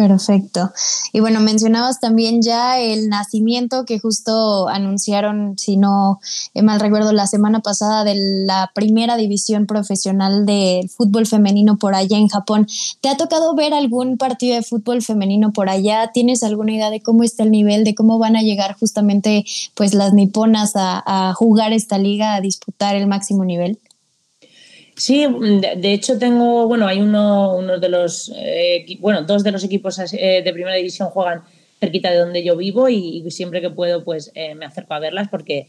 Perfecto. 0.00 0.72
Y 1.12 1.20
bueno, 1.20 1.40
mencionabas 1.40 2.00
también 2.00 2.40
ya 2.40 2.80
el 2.80 3.10
nacimiento 3.10 3.84
que 3.84 3.98
justo 3.98 4.66
anunciaron, 4.66 5.58
si 5.58 5.76
no 5.76 6.20
mal 6.54 6.80
recuerdo, 6.80 7.12
la 7.12 7.26
semana 7.26 7.60
pasada 7.60 8.02
de 8.02 8.14
la 8.46 8.70
primera 8.74 9.18
división 9.18 9.66
profesional 9.66 10.46
del 10.46 10.88
fútbol 10.88 11.26
femenino 11.26 11.76
por 11.76 11.94
allá 11.94 12.16
en 12.16 12.28
Japón. 12.28 12.66
¿Te 13.02 13.10
ha 13.10 13.18
tocado 13.18 13.54
ver 13.54 13.74
algún 13.74 14.16
partido 14.16 14.56
de 14.56 14.62
fútbol 14.62 15.02
femenino 15.02 15.52
por 15.52 15.68
allá? 15.68 16.12
¿Tienes 16.14 16.42
alguna 16.44 16.72
idea 16.72 16.88
de 16.88 17.02
cómo 17.02 17.22
está 17.22 17.42
el 17.42 17.50
nivel, 17.50 17.84
de 17.84 17.94
cómo 17.94 18.18
van 18.18 18.36
a 18.36 18.42
llegar 18.42 18.78
justamente 18.80 19.44
pues 19.74 19.92
las 19.92 20.14
niponas 20.14 20.72
a 20.76 21.34
jugar 21.36 21.74
esta 21.74 21.98
liga, 21.98 22.36
a 22.36 22.40
disputar 22.40 22.96
el 22.96 23.06
máximo 23.06 23.44
nivel? 23.44 23.78
Sí, 25.00 25.26
de, 25.26 25.92
hecho 25.94 26.18
tengo, 26.18 26.68
bueno, 26.68 26.86
hay 26.86 27.00
uno, 27.00 27.56
uno 27.56 27.78
de 27.78 27.88
los, 27.88 28.30
eh, 28.36 28.84
bueno, 28.98 29.22
dos 29.22 29.42
de 29.42 29.50
los 29.50 29.64
equipos 29.64 29.98
eh, 29.98 30.42
de 30.44 30.52
primera 30.52 30.76
división 30.76 31.08
juegan 31.08 31.42
cerquita 31.80 32.10
de 32.10 32.18
donde 32.18 32.44
yo 32.44 32.54
vivo 32.54 32.86
y, 32.90 33.24
siempre 33.30 33.62
que 33.62 33.70
puedo 33.70 34.04
pues 34.04 34.30
eh, 34.34 34.54
me 34.54 34.66
acerco 34.66 34.92
a 34.92 34.98
verlas 34.98 35.28
porque 35.30 35.68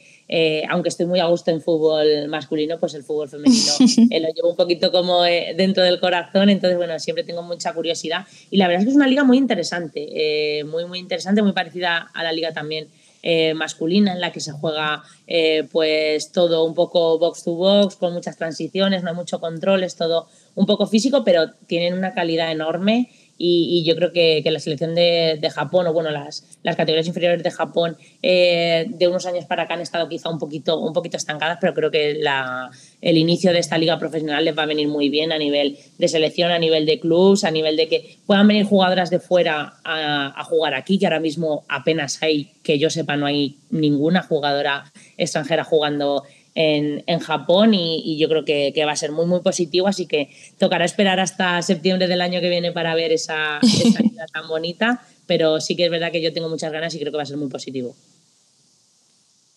aunque 0.70 0.90
estoy 0.90 1.06
muy 1.06 1.22
a 1.22 1.28
gusto 1.28 1.50
en 1.50 1.62
fútbol 1.62 2.28
masculino, 2.28 2.78
pues 2.78 2.94
el 2.94 3.04
fútbol 3.04 3.30
femenino 3.30 3.72
lo 3.80 4.34
llevo 4.34 4.50
un 4.50 4.58
poquito 4.58 4.92
como 4.92 5.22
dentro 5.22 5.82
del 5.82 6.02
corazón, 6.02 6.50
entonces 6.50 6.76
bueno, 6.76 7.00
siempre 7.00 7.24
tengo 7.24 7.42
mucha 7.42 7.72
curiosidad 7.74 8.28
y 8.50 8.58
la 8.58 8.68
verdad 8.68 8.82
es 8.82 8.88
que 8.88 8.90
es 8.90 8.98
una 8.98 9.08
liga 9.08 9.24
muy 9.24 9.38
interesante, 9.38 10.62
muy 10.66 10.84
muy 10.88 11.00
interesante, 11.00 11.42
muy 11.42 11.54
parecida 11.54 12.10
a 12.14 12.24
la 12.24 12.34
liga 12.34 12.52
también 12.52 12.90
eh, 13.24 13.54
masculina 13.54 14.14
en 14.14 14.22
la 14.22 14.32
que 14.32 14.40
se 14.40 14.52
juega 14.52 15.04
eh, 15.28 15.68
pues 15.72 16.32
todo 16.32 16.64
un 16.66 16.74
poco 16.74 17.20
box 17.20 17.44
to 17.44 17.54
box, 17.54 17.96
con 17.96 18.14
muchas 18.14 18.38
transiciones, 18.38 19.04
no 19.04 19.10
hay 19.10 19.16
mucho 19.16 19.40
control, 19.40 19.84
es 19.84 19.96
todo 19.96 20.28
un 20.56 20.66
poco 20.66 20.88
físico, 20.88 21.24
pero 21.24 21.52
tienen 21.68 21.94
una 21.94 22.14
calidad 22.14 22.52
enorme 22.52 23.10
y, 23.44 23.84
yo 23.84 23.96
creo 23.96 24.12
que, 24.14 24.44
la 24.46 24.60
selección 24.60 24.94
de, 24.94 25.52
Japón, 25.54 25.88
o 25.88 25.94
bueno, 25.94 26.12
las, 26.12 26.46
las 26.64 26.76
categorías 26.76 27.08
inferiores 27.08 27.42
de 27.42 27.50
Japón 27.50 27.98
eh, 28.22 28.86
de 28.88 29.08
unos 29.08 29.26
años 29.26 29.46
para 29.46 29.64
acá 29.64 29.74
han 29.74 29.82
estado 29.82 30.08
quizá 30.08 30.30
un 30.30 30.38
poquito, 30.38 30.80
un 30.80 30.94
poquito 30.94 31.18
estancadas, 31.18 31.58
pero 31.60 31.74
creo 31.74 31.90
que 31.90 32.14
la, 32.14 32.70
el 33.02 33.18
inicio 33.18 33.52
de 33.52 33.60
esta 33.60 33.78
liga 33.78 33.98
profesional 33.98 34.46
les 34.46 34.58
va 34.58 34.64
a 34.64 34.68
venir 34.68 34.88
muy 34.88 35.10
bien 35.10 35.32
a 35.32 35.38
nivel 35.38 35.78
de 35.98 36.08
selección, 36.08 36.52
a 36.52 36.60
nivel 36.60 36.86
de 36.86 37.00
clubs, 37.00 37.44
a 37.44 37.52
nivel 37.52 37.78
de 37.78 37.88
que 37.88 38.18
puedan 38.28 38.48
venir 38.48 38.66
jugadoras 38.66 39.10
de 39.10 39.20
fuera 39.20 39.74
a, 39.84 40.40
a 40.40 40.44
jugar 40.44 40.76
aquí, 40.76 41.00
que 41.00 41.08
ahora 41.08 41.20
mismo 41.20 41.64
apenas 41.68 42.22
hay, 42.22 42.52
que 42.64 42.78
yo 42.78 42.90
sepa, 42.90 43.18
no 43.18 43.26
hay 43.26 43.58
ninguna 43.72 44.22
jugadora 44.22 44.92
extranjera 45.18 45.64
jugando 45.64 46.24
en, 46.56 47.04
en 47.08 47.20
Japón 47.20 47.74
y, 47.74 48.18
yo 48.18 48.28
creo 48.28 48.46
que, 48.46 48.72
que, 48.74 48.86
va 48.86 48.92
a 48.92 48.96
ser 48.96 49.12
muy, 49.12 49.26
muy 49.26 49.42
positivo, 49.42 49.88
así 49.88 50.06
que 50.06 50.30
tocará 50.58 50.86
esperar 50.86 51.20
hasta 51.20 51.62
septiembre 51.62 52.08
del 52.08 52.22
año 52.22 52.42
que 52.42 52.50
viene 52.50 52.72
para 52.72 52.94
ver 52.96 53.12
esa, 53.12 53.60
esa 53.62 54.00
tan 54.34 54.48
bonita, 54.48 55.06
pero 55.28 55.62
sí 55.62 55.76
que 55.76 55.86
es 55.86 55.92
verdad 55.92 56.12
que 56.12 56.22
yo 56.22 56.34
tengo 56.34 56.50
muchas 56.50 56.72
ganas 56.72 56.94
y 56.94 57.00
creo 57.00 57.12
que 57.12 57.18
va 57.18 57.24
a 57.24 57.28
ser 57.28 57.38
muy 57.38 57.50
positivo. 57.50 57.96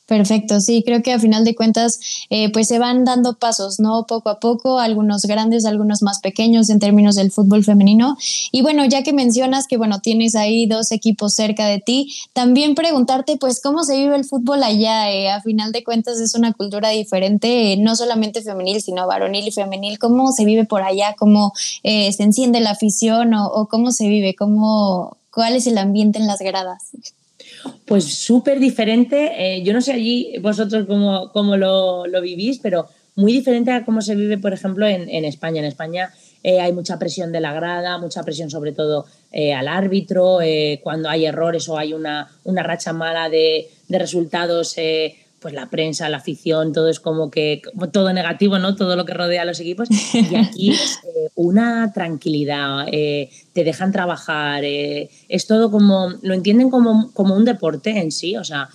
Perfecto, 0.06 0.60
sí, 0.60 0.82
creo 0.84 1.02
que 1.02 1.14
a 1.14 1.18
final 1.18 1.46
de 1.46 1.54
cuentas 1.54 1.98
eh, 2.28 2.52
pues 2.52 2.68
se 2.68 2.78
van 2.78 3.06
dando 3.06 3.38
pasos, 3.38 3.80
¿no? 3.80 4.04
Poco 4.06 4.28
a 4.28 4.38
poco, 4.38 4.78
algunos 4.78 5.22
grandes, 5.22 5.64
algunos 5.64 6.02
más 6.02 6.20
pequeños 6.20 6.68
en 6.68 6.78
términos 6.78 7.14
del 7.14 7.30
fútbol 7.30 7.64
femenino. 7.64 8.18
Y 8.52 8.60
bueno, 8.60 8.84
ya 8.84 9.02
que 9.02 9.14
mencionas 9.14 9.66
que 9.66 9.78
bueno, 9.78 10.00
tienes 10.00 10.34
ahí 10.34 10.66
dos 10.66 10.92
equipos 10.92 11.32
cerca 11.32 11.66
de 11.66 11.80
ti, 11.80 12.14
también 12.34 12.74
preguntarte 12.74 13.38
pues 13.38 13.62
cómo 13.62 13.82
se 13.84 13.96
vive 13.96 14.14
el 14.16 14.26
fútbol 14.26 14.62
allá. 14.62 15.10
Eh? 15.10 15.30
a 15.30 15.40
final 15.40 15.72
de 15.72 15.82
cuentas 15.82 16.20
es 16.20 16.34
una 16.34 16.52
cultura 16.52 16.90
diferente, 16.90 17.72
eh, 17.72 17.76
no 17.78 17.96
solamente 17.96 18.42
femenil, 18.42 18.82
sino 18.82 19.06
varonil 19.06 19.48
y 19.48 19.52
femenil. 19.52 19.98
¿Cómo 19.98 20.32
se 20.32 20.44
vive 20.44 20.66
por 20.66 20.82
allá? 20.82 21.14
¿Cómo 21.18 21.52
se 21.82 22.22
enciende 22.22 22.60
la 22.60 22.70
afición 22.72 23.32
o, 23.32 23.46
o 23.46 23.68
cómo 23.68 23.90
se 23.90 24.06
vive? 24.08 24.34
¿Cómo, 24.34 25.16
¿Cuál 25.30 25.56
es 25.56 25.66
el 25.66 25.78
ambiente 25.78 26.18
en 26.18 26.26
las 26.26 26.40
gradas? 26.40 26.90
Pues 27.86 28.04
súper 28.04 28.60
diferente. 28.60 29.32
Eh, 29.36 29.62
yo 29.62 29.72
no 29.72 29.80
sé 29.80 29.92
allí 29.92 30.38
vosotros 30.40 30.86
cómo, 30.86 31.30
cómo 31.32 31.56
lo, 31.56 32.06
lo, 32.06 32.20
vivís, 32.20 32.58
pero 32.58 32.88
muy 33.14 33.32
diferente 33.32 33.70
a 33.70 33.84
cómo 33.84 34.00
se 34.00 34.14
vive, 34.14 34.38
por 34.38 34.52
ejemplo, 34.52 34.86
en, 34.86 35.08
en 35.08 35.24
España. 35.24 35.60
En 35.60 35.66
España 35.66 36.12
eh, 36.42 36.60
hay 36.60 36.72
mucha 36.72 36.98
presión 36.98 37.32
de 37.32 37.40
la 37.40 37.52
grada, 37.52 37.98
mucha 37.98 38.22
presión 38.22 38.50
sobre 38.50 38.72
todo 38.72 39.06
eh, 39.32 39.54
al 39.54 39.68
árbitro, 39.68 40.38
cuando 40.82 41.08
hay 41.08 41.26
errores 41.26 41.68
o 41.68 41.78
hay 41.78 41.92
una, 41.92 42.30
una 42.44 42.62
racha 42.62 42.92
mala 42.92 43.28
de, 43.28 43.70
de 43.88 43.98
resultados 43.98 44.76
pues 45.44 45.52
la 45.52 45.66
prensa, 45.66 46.08
la 46.08 46.16
afición, 46.16 46.72
todo 46.72 46.88
es 46.88 47.00
como 47.00 47.30
que 47.30 47.60
todo 47.92 48.10
negativo, 48.14 48.58
¿no? 48.58 48.76
Todo 48.76 48.96
lo 48.96 49.04
que 49.04 49.12
rodea 49.12 49.42
a 49.42 49.44
los 49.44 49.60
equipos. 49.60 49.88
Y 50.14 50.34
aquí 50.36 50.70
es 50.72 51.00
eh, 51.04 51.28
una 51.34 51.92
tranquilidad, 51.92 52.86
eh, 52.90 53.28
te 53.52 53.62
dejan 53.62 53.92
trabajar, 53.92 54.64
eh, 54.64 55.10
es 55.28 55.46
todo 55.46 55.70
como, 55.70 56.14
lo 56.22 56.32
entienden 56.32 56.70
como, 56.70 57.12
como 57.12 57.36
un 57.36 57.44
deporte 57.44 57.90
en 57.90 58.10
sí, 58.10 58.38
o 58.38 58.44
sea, 58.44 58.70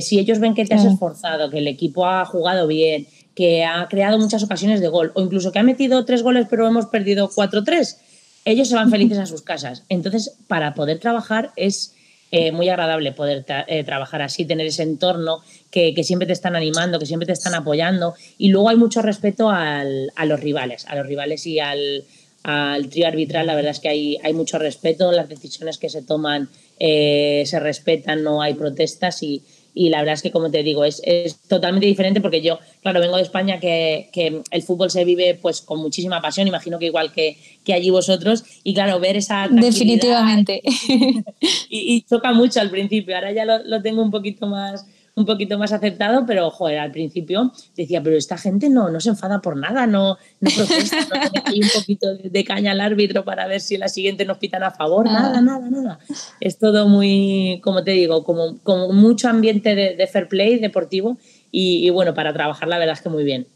si 0.00 0.20
ellos 0.20 0.38
ven 0.38 0.54
que 0.54 0.64
te 0.64 0.74
has 0.74 0.84
esforzado, 0.84 1.50
que 1.50 1.58
el 1.58 1.66
equipo 1.66 2.06
ha 2.06 2.24
jugado 2.24 2.68
bien, 2.68 3.08
que 3.34 3.64
ha 3.64 3.88
creado 3.88 4.16
muchas 4.16 4.44
ocasiones 4.44 4.80
de 4.80 4.86
gol, 4.86 5.10
o 5.16 5.22
incluso 5.22 5.50
que 5.50 5.58
ha 5.58 5.64
metido 5.64 6.04
tres 6.04 6.22
goles 6.22 6.46
pero 6.48 6.68
hemos 6.68 6.86
perdido 6.86 7.30
4-3, 7.30 7.96
ellos 8.44 8.68
se 8.68 8.76
van 8.76 8.92
felices 8.92 9.18
a 9.18 9.26
sus 9.26 9.42
casas. 9.42 9.82
Entonces, 9.88 10.36
para 10.46 10.74
poder 10.74 11.00
trabajar 11.00 11.50
es 11.56 11.96
eh, 12.34 12.50
muy 12.50 12.70
agradable 12.70 13.12
poder 13.12 13.44
eh, 13.66 13.84
trabajar 13.84 14.22
así, 14.22 14.46
tener 14.46 14.66
ese 14.66 14.82
entorno 14.82 15.42
que, 15.72 16.04
siempre 16.04 16.26
te 16.26 16.34
están 16.34 16.54
animando, 16.54 16.98
que 16.98 17.06
siempre 17.06 17.26
te 17.26 17.32
están 17.32 17.54
apoyando. 17.54 18.14
Y 18.38 18.50
luego 18.50 18.68
hay 18.68 18.76
mucho 18.76 19.02
respeto 19.02 19.50
a 19.50 19.82
los 19.84 20.38
rivales, 20.38 20.86
a 20.86 20.94
los 20.94 21.06
rivales 21.06 21.46
y 21.46 21.58
al, 21.58 22.04
trío 22.90 23.08
arbitral. 23.08 23.46
La 23.46 23.56
verdad 23.56 23.72
es 23.72 23.80
que 23.80 23.88
hay, 23.88 24.18
hay 24.22 24.34
mucho 24.34 24.58
respeto, 24.58 25.10
las 25.10 25.28
decisiones 25.28 25.78
que 25.78 25.88
se 25.88 26.02
toman 26.02 26.48
eh, 26.78 27.42
se 27.46 27.58
respetan, 27.58 28.22
no 28.22 28.42
hay 28.42 28.54
protestas 28.54 29.22
y, 29.22 29.42
y 29.74 29.88
la 29.88 30.00
verdad 30.00 30.14
es 30.14 30.22
que, 30.22 30.30
como 30.30 30.50
te 30.50 30.62
digo, 30.62 30.84
es, 30.84 31.00
es, 31.04 31.38
totalmente 31.48 31.86
diferente 31.86 32.20
porque 32.20 32.42
yo, 32.42 32.58
claro, 32.82 33.00
vengo 33.00 33.16
de 33.16 33.22
España 33.22 33.58
que, 33.58 34.10
que, 34.12 34.42
el 34.50 34.62
fútbol 34.62 34.90
se 34.90 35.04
vive 35.04 35.38
pues 35.40 35.62
con 35.62 35.80
muchísima 35.80 36.20
pasión, 36.20 36.48
imagino 36.48 36.78
que 36.78 36.86
igual 36.86 37.12
que, 37.12 37.38
que 37.64 37.72
allí 37.72 37.88
vosotros, 37.88 38.44
y 38.64 38.74
claro, 38.74 39.00
ver 39.00 39.16
esa... 39.16 39.48
Definitivamente. 39.48 40.60
Y, 41.68 41.94
y, 41.94 42.02
choca 42.02 42.32
mucho 42.32 42.60
al 42.60 42.70
principio, 42.70 43.14
ahora 43.14 43.32
ya 43.32 43.46
lo, 43.46 43.64
lo 43.64 43.80
tengo 43.80 44.02
un 44.02 44.10
poquito 44.10 44.46
más 44.46 44.84
un 45.14 45.26
poquito 45.26 45.58
más 45.58 45.72
aceptado, 45.72 46.24
pero 46.26 46.50
joder, 46.50 46.78
al 46.78 46.90
principio 46.90 47.52
decía, 47.76 48.02
pero 48.02 48.16
esta 48.16 48.38
gente 48.38 48.70
no, 48.70 48.88
no 48.90 49.00
se 49.00 49.10
enfada 49.10 49.40
por 49.40 49.56
nada, 49.56 49.86
no, 49.86 50.16
no 50.40 50.50
protesta, 50.50 51.30
no 51.34 51.42
tiene 51.50 51.66
un 51.66 51.72
poquito 51.72 52.14
de, 52.16 52.44
caña 52.44 52.72
al 52.72 52.80
árbitro 52.80 53.24
para 53.24 53.46
ver 53.46 53.60
si 53.60 53.76
la 53.76 53.88
siguiente 53.88 54.24
nos 54.24 54.38
pitan 54.38 54.62
a 54.62 54.70
favor, 54.70 55.06
nada, 55.06 55.40
nada, 55.40 55.68
nada. 55.68 55.98
Es 56.40 56.58
todo 56.58 56.88
muy, 56.88 57.60
como 57.62 57.84
te 57.84 57.92
digo, 57.92 58.24
como, 58.24 58.58
como 58.62 58.92
mucho 58.92 59.28
ambiente 59.28 59.74
de, 59.74 60.06
fair 60.06 60.28
play 60.28 60.58
deportivo 60.58 61.18
y, 61.50 61.86
y 61.86 61.90
bueno, 61.90 62.14
para 62.14 62.32
trabajar 62.32 62.68
la 62.68 62.78
verdad 62.78 62.94
es 62.94 63.02
que 63.02 63.08
muy 63.08 63.24
bien. 63.24 63.46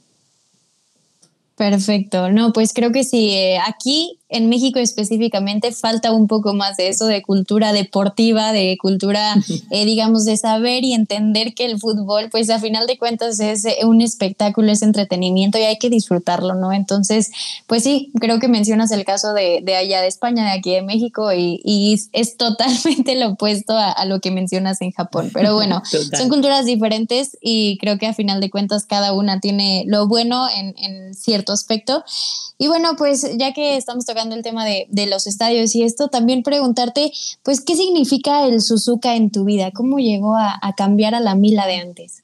Perfecto, 1.57 2.31
no, 2.31 2.53
pues 2.53 2.75
creo 2.75 2.93
que 2.93 3.03
sí, 3.03 3.31
eh, 3.31 3.59
aquí 3.67 4.19
en 4.29 4.49
México 4.49 4.81
específicamente 4.81 5.71
falta 5.73 6.11
un 6.11 6.27
poco 6.27 6.53
más 6.53 6.77
de 6.77 6.89
eso, 6.89 7.07
de 7.07 7.23
cultura 7.23 7.73
deportiva, 7.73 8.53
de 8.53 8.77
cultura, 8.81 9.37
eh, 9.71 9.85
digamos, 9.85 10.25
de 10.25 10.37
saber 10.37 10.85
y 10.85 10.95
entender 10.95 11.55
que 11.55 11.65
el 11.65 11.79
fútbol, 11.79 12.29
pues 12.31 12.51
a 12.51 12.59
final 12.59 12.87
de 12.87 12.99
cuentas 12.99 13.39
es 13.41 13.65
eh, 13.65 13.79
un 13.85 14.01
espectáculo, 14.01 14.73
es 14.73 14.83
entretenimiento 14.83 15.59
y 15.59 15.63
hay 15.63 15.79
que 15.79 15.91
disfrutarlo, 15.91 16.55
¿no? 16.55 16.73
Entonces, 16.73 17.31
pues 17.67 17.85
sí, 17.85 18.11
creo 18.21 18.41
que 18.41 18.49
mencionas 18.49 18.91
el 18.91 19.05
caso 19.05 19.33
de, 19.33 19.61
de 19.63 19.77
allá 19.77 20.01
de 20.01 20.09
España, 20.09 20.45
de 20.45 20.59
aquí 20.59 20.73
de 20.73 20.83
México 20.83 21.33
y, 21.33 21.61
y 21.65 21.99
es 22.13 22.37
totalmente 22.37 23.15
lo 23.15 23.31
opuesto 23.31 23.75
a, 23.77 24.05
lo 24.07 24.21
que 24.21 24.31
mencionas 24.31 24.83
en 24.83 24.93
Japón. 24.93 25.31
Pero 25.33 25.55
bueno, 25.55 25.83
son 26.17 26.29
culturas 26.29 26.65
diferentes 26.65 27.39
y 27.41 27.79
creo 27.79 27.99
que 27.99 28.07
a 28.07 28.15
final 28.15 28.41
de 28.41 28.51
cuentas 28.51 28.85
cada 28.87 29.13
una 29.13 29.41
tiene 29.41 29.85
lo 29.87 30.07
bueno 30.09 30.49
en, 30.49 30.75
en 30.79 31.15
cierto 31.15 31.46
aspecto. 31.53 32.05
Y 32.59 32.69
bueno, 32.69 32.95
pues 32.97 33.37
ya 33.37 33.53
que 33.53 33.77
estamos 33.77 34.07
el 34.09 34.43
tema 34.43 34.65
de, 34.65 34.87
los 35.07 35.27
estadios 35.27 35.75
y 35.75 35.83
esto, 35.83 36.09
también 36.09 36.43
preguntarte, 36.43 37.13
pues, 37.43 37.61
¿qué 37.61 37.77
significa 37.77 38.47
el 38.47 38.63
Suzuka 38.63 39.15
en 39.15 39.31
tu 39.31 39.45
vida? 39.45 39.71
¿Cómo 39.73 39.99
llegó 39.99 40.37
a, 40.37 40.59
cambiar 40.77 41.15
a 41.15 41.21
la 41.21 41.35
Mila 41.35 41.67
de 41.67 41.77
antes? 41.77 42.23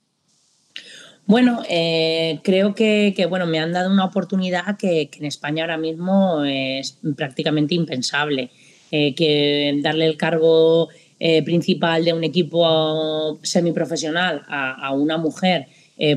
Bueno, 1.26 1.62
eh, 1.68 2.40
creo 2.42 2.74
que, 2.74 3.26
bueno, 3.28 3.46
me 3.46 3.58
han 3.58 3.72
dado 3.72 3.90
una 3.90 4.06
oportunidad 4.06 4.76
que, 4.78 5.11
en 5.18 5.26
España 5.26 5.64
ahora 5.64 5.76
mismo 5.76 6.44
es 6.44 6.98
prácticamente 7.16 7.74
impensable. 7.74 8.50
Eh, 8.94 9.14
que 9.14 9.80
darle 9.82 10.04
el 10.04 10.18
cargo 10.18 10.90
eh, 11.18 11.42
principal 11.42 12.04
de 12.04 12.12
un 12.12 12.24
equipo 12.24 13.38
semiprofesional 13.42 14.42
a, 14.48 14.72
a 14.87 14.92
una 14.92 15.16
mujer, 15.16 15.68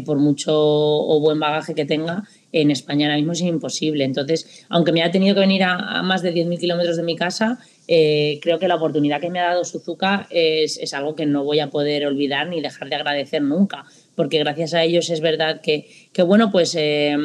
por 0.04 0.18
mucho 0.18 0.52
o 0.56 1.20
buen 1.20 1.40
bagaje 1.40 1.76
que 1.76 1.86
tenga, 1.86 2.24
en 2.56 2.72
España 2.72 3.08
ahora 3.08 3.18
mismo 3.18 3.34
es 3.34 3.42
imposible. 3.42 4.06
Entonces, 4.06 4.66
aunque 4.70 4.94
me 4.94 5.02
haya 5.02 5.12
tenido 5.12 5.36
que 5.36 5.42
venir 5.42 5.64
a, 5.64 6.02
más 6.04 6.22
de 6.22 6.34
10.000 6.34 6.58
kilómetros 6.58 6.96
de 6.96 7.04
mi 7.04 7.16
casa, 7.16 7.60
eh, 7.88 8.40
creo 8.42 8.60
que 8.60 8.68
la 8.68 8.76
oportunidad 8.76 9.20
que 9.20 9.30
me 9.30 9.40
ha 9.40 9.50
dado 9.50 9.66
Suzuka 9.66 10.28
es, 10.30 10.94
algo 10.94 11.16
que 11.16 11.26
no 11.26 11.44
voy 11.44 11.60
a 11.60 11.70
poder 11.70 12.08
olvidar 12.08 12.48
ni 12.48 12.62
dejar 12.62 12.90
de 12.90 12.96
agradecer 12.96 13.42
nunca, 13.42 13.84
porque 14.16 14.40
gracias 14.40 14.74
a 14.74 14.84
ellos 14.84 15.10
es 15.10 15.20
verdad 15.20 15.60
que, 15.62 15.88
bueno, 16.24 16.50
pues 16.50 16.74
eh, 16.76 17.16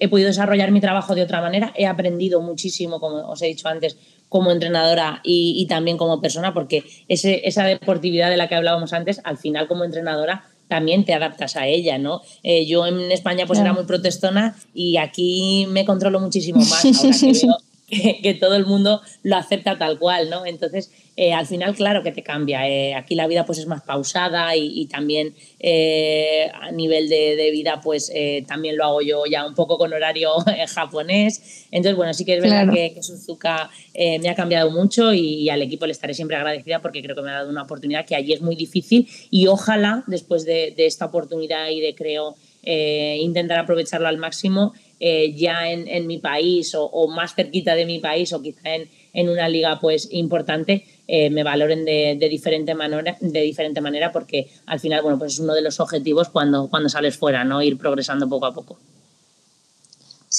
he 0.00 0.08
podido 0.08 0.26
desarrollar 0.26 0.72
mi 0.72 0.80
trabajo 0.80 1.14
de 1.14 1.22
otra 1.22 1.40
manera, 1.40 1.72
he 1.76 1.86
aprendido 1.86 2.40
muchísimo, 2.40 2.98
como 2.98 3.30
os 3.30 3.40
he 3.42 3.46
dicho 3.46 3.68
antes, 3.68 3.96
como 4.28 4.50
entrenadora 4.50 5.20
y, 5.24 5.66
también 5.68 5.96
como 5.96 6.20
persona, 6.20 6.52
porque 6.52 6.84
esa 7.08 7.64
deportividad 7.64 8.30
de 8.30 8.36
la 8.36 8.48
que 8.48 8.56
hablábamos 8.56 8.92
antes, 8.92 9.20
al 9.24 9.38
final 9.38 9.68
como 9.68 9.84
entrenadora 9.84 10.44
también 10.70 11.04
te 11.04 11.12
adaptas 11.12 11.56
a 11.56 11.66
ella, 11.66 11.98
¿no? 11.98 12.22
Eh, 12.44 12.64
yo 12.64 12.86
en 12.86 13.10
España 13.10 13.44
pues 13.44 13.58
era 13.58 13.72
muy 13.72 13.84
protestona 13.84 14.56
y 14.72 14.98
aquí 14.98 15.66
me 15.68 15.84
controlo 15.84 16.20
muchísimo 16.20 16.60
más 16.60 16.84
ahora 16.84 17.18
que 17.20 17.32
veo 17.32 17.56
que, 17.90 18.34
todo 18.34 18.54
el 18.56 18.66
mundo 18.66 19.00
lo 19.22 19.36
acepta 19.36 19.76
tal 19.76 19.98
cual, 19.98 20.30
¿no? 20.30 20.46
Entonces, 20.46 20.90
eh, 21.16 21.32
al 21.32 21.46
final, 21.46 21.74
claro 21.74 22.02
que 22.02 22.12
te 22.12 22.22
cambia. 22.22 22.68
Eh, 22.68 22.94
aquí 22.94 23.14
la 23.14 23.26
vida 23.26 23.44
pues 23.44 23.58
es 23.58 23.66
más 23.66 23.82
pausada 23.82 24.54
y, 24.56 24.86
también 24.86 25.34
eh, 25.58 26.50
a 26.54 26.70
nivel 26.70 27.08
de, 27.08 27.50
vida 27.50 27.80
pues 27.82 28.12
también 28.46 28.76
lo 28.76 28.84
hago 28.84 29.02
yo 29.02 29.24
ya 29.26 29.46
un 29.46 29.54
poco 29.54 29.76
con 29.76 29.92
horario 29.92 30.30
japonés. 30.74 31.66
Entonces, 31.70 31.96
bueno, 31.96 32.14
sí 32.14 32.24
que 32.24 32.36
es 32.36 32.42
verdad 32.42 32.72
que, 32.72 33.02
Suzuka 33.02 33.70
me 33.94 34.28
ha 34.28 34.34
cambiado 34.34 34.70
mucho 34.70 35.12
y, 35.12 35.50
al 35.50 35.62
equipo 35.62 35.86
le 35.86 35.92
estaré 35.92 36.14
siempre 36.14 36.36
agradecida 36.36 36.80
porque 36.80 37.02
creo 37.02 37.16
que 37.16 37.22
me 37.22 37.30
ha 37.30 37.34
dado 37.34 37.50
una 37.50 37.62
oportunidad 37.62 38.06
que 38.06 38.14
allí 38.14 38.32
es 38.32 38.40
muy 38.40 38.56
difícil 38.56 39.08
y 39.30 39.46
ojalá 39.48 40.04
después 40.06 40.44
de, 40.44 40.74
esta 40.76 41.06
oportunidad 41.06 41.68
y 41.68 41.80
de 41.80 41.94
creo 41.94 42.36
intentar 42.62 43.58
aprovecharlo 43.58 44.06
al 44.06 44.18
máximo 44.18 44.74
eh, 45.00 45.32
ya 45.34 45.70
en, 45.70 46.06
mi 46.06 46.18
país 46.18 46.74
o, 46.76 47.08
más 47.08 47.34
cerquita 47.34 47.74
de 47.74 47.86
mi 47.86 47.98
país 47.98 48.32
o 48.32 48.42
quizá 48.42 48.74
en, 48.74 49.28
una 49.28 49.48
liga 49.48 49.80
pues 49.80 50.08
importante, 50.12 50.84
me 51.08 51.42
valoren 51.42 51.84
de, 51.84 52.28
diferente 52.30 52.74
manera, 52.74 53.16
de 53.20 53.40
diferente 53.40 53.80
manera, 53.80 54.12
porque 54.12 54.48
al 54.66 54.78
final, 54.78 55.02
bueno, 55.02 55.18
pues 55.18 55.32
es 55.32 55.38
uno 55.40 55.54
de 55.54 55.62
los 55.62 55.80
objetivos 55.80 56.28
cuando, 56.28 56.68
cuando 56.68 56.88
sales 56.88 57.16
fuera, 57.16 57.42
¿no? 57.42 57.60
Ir 57.60 57.76
progresando 57.76 58.28
poco 58.28 58.46
a 58.46 58.54
poco. 58.54 58.78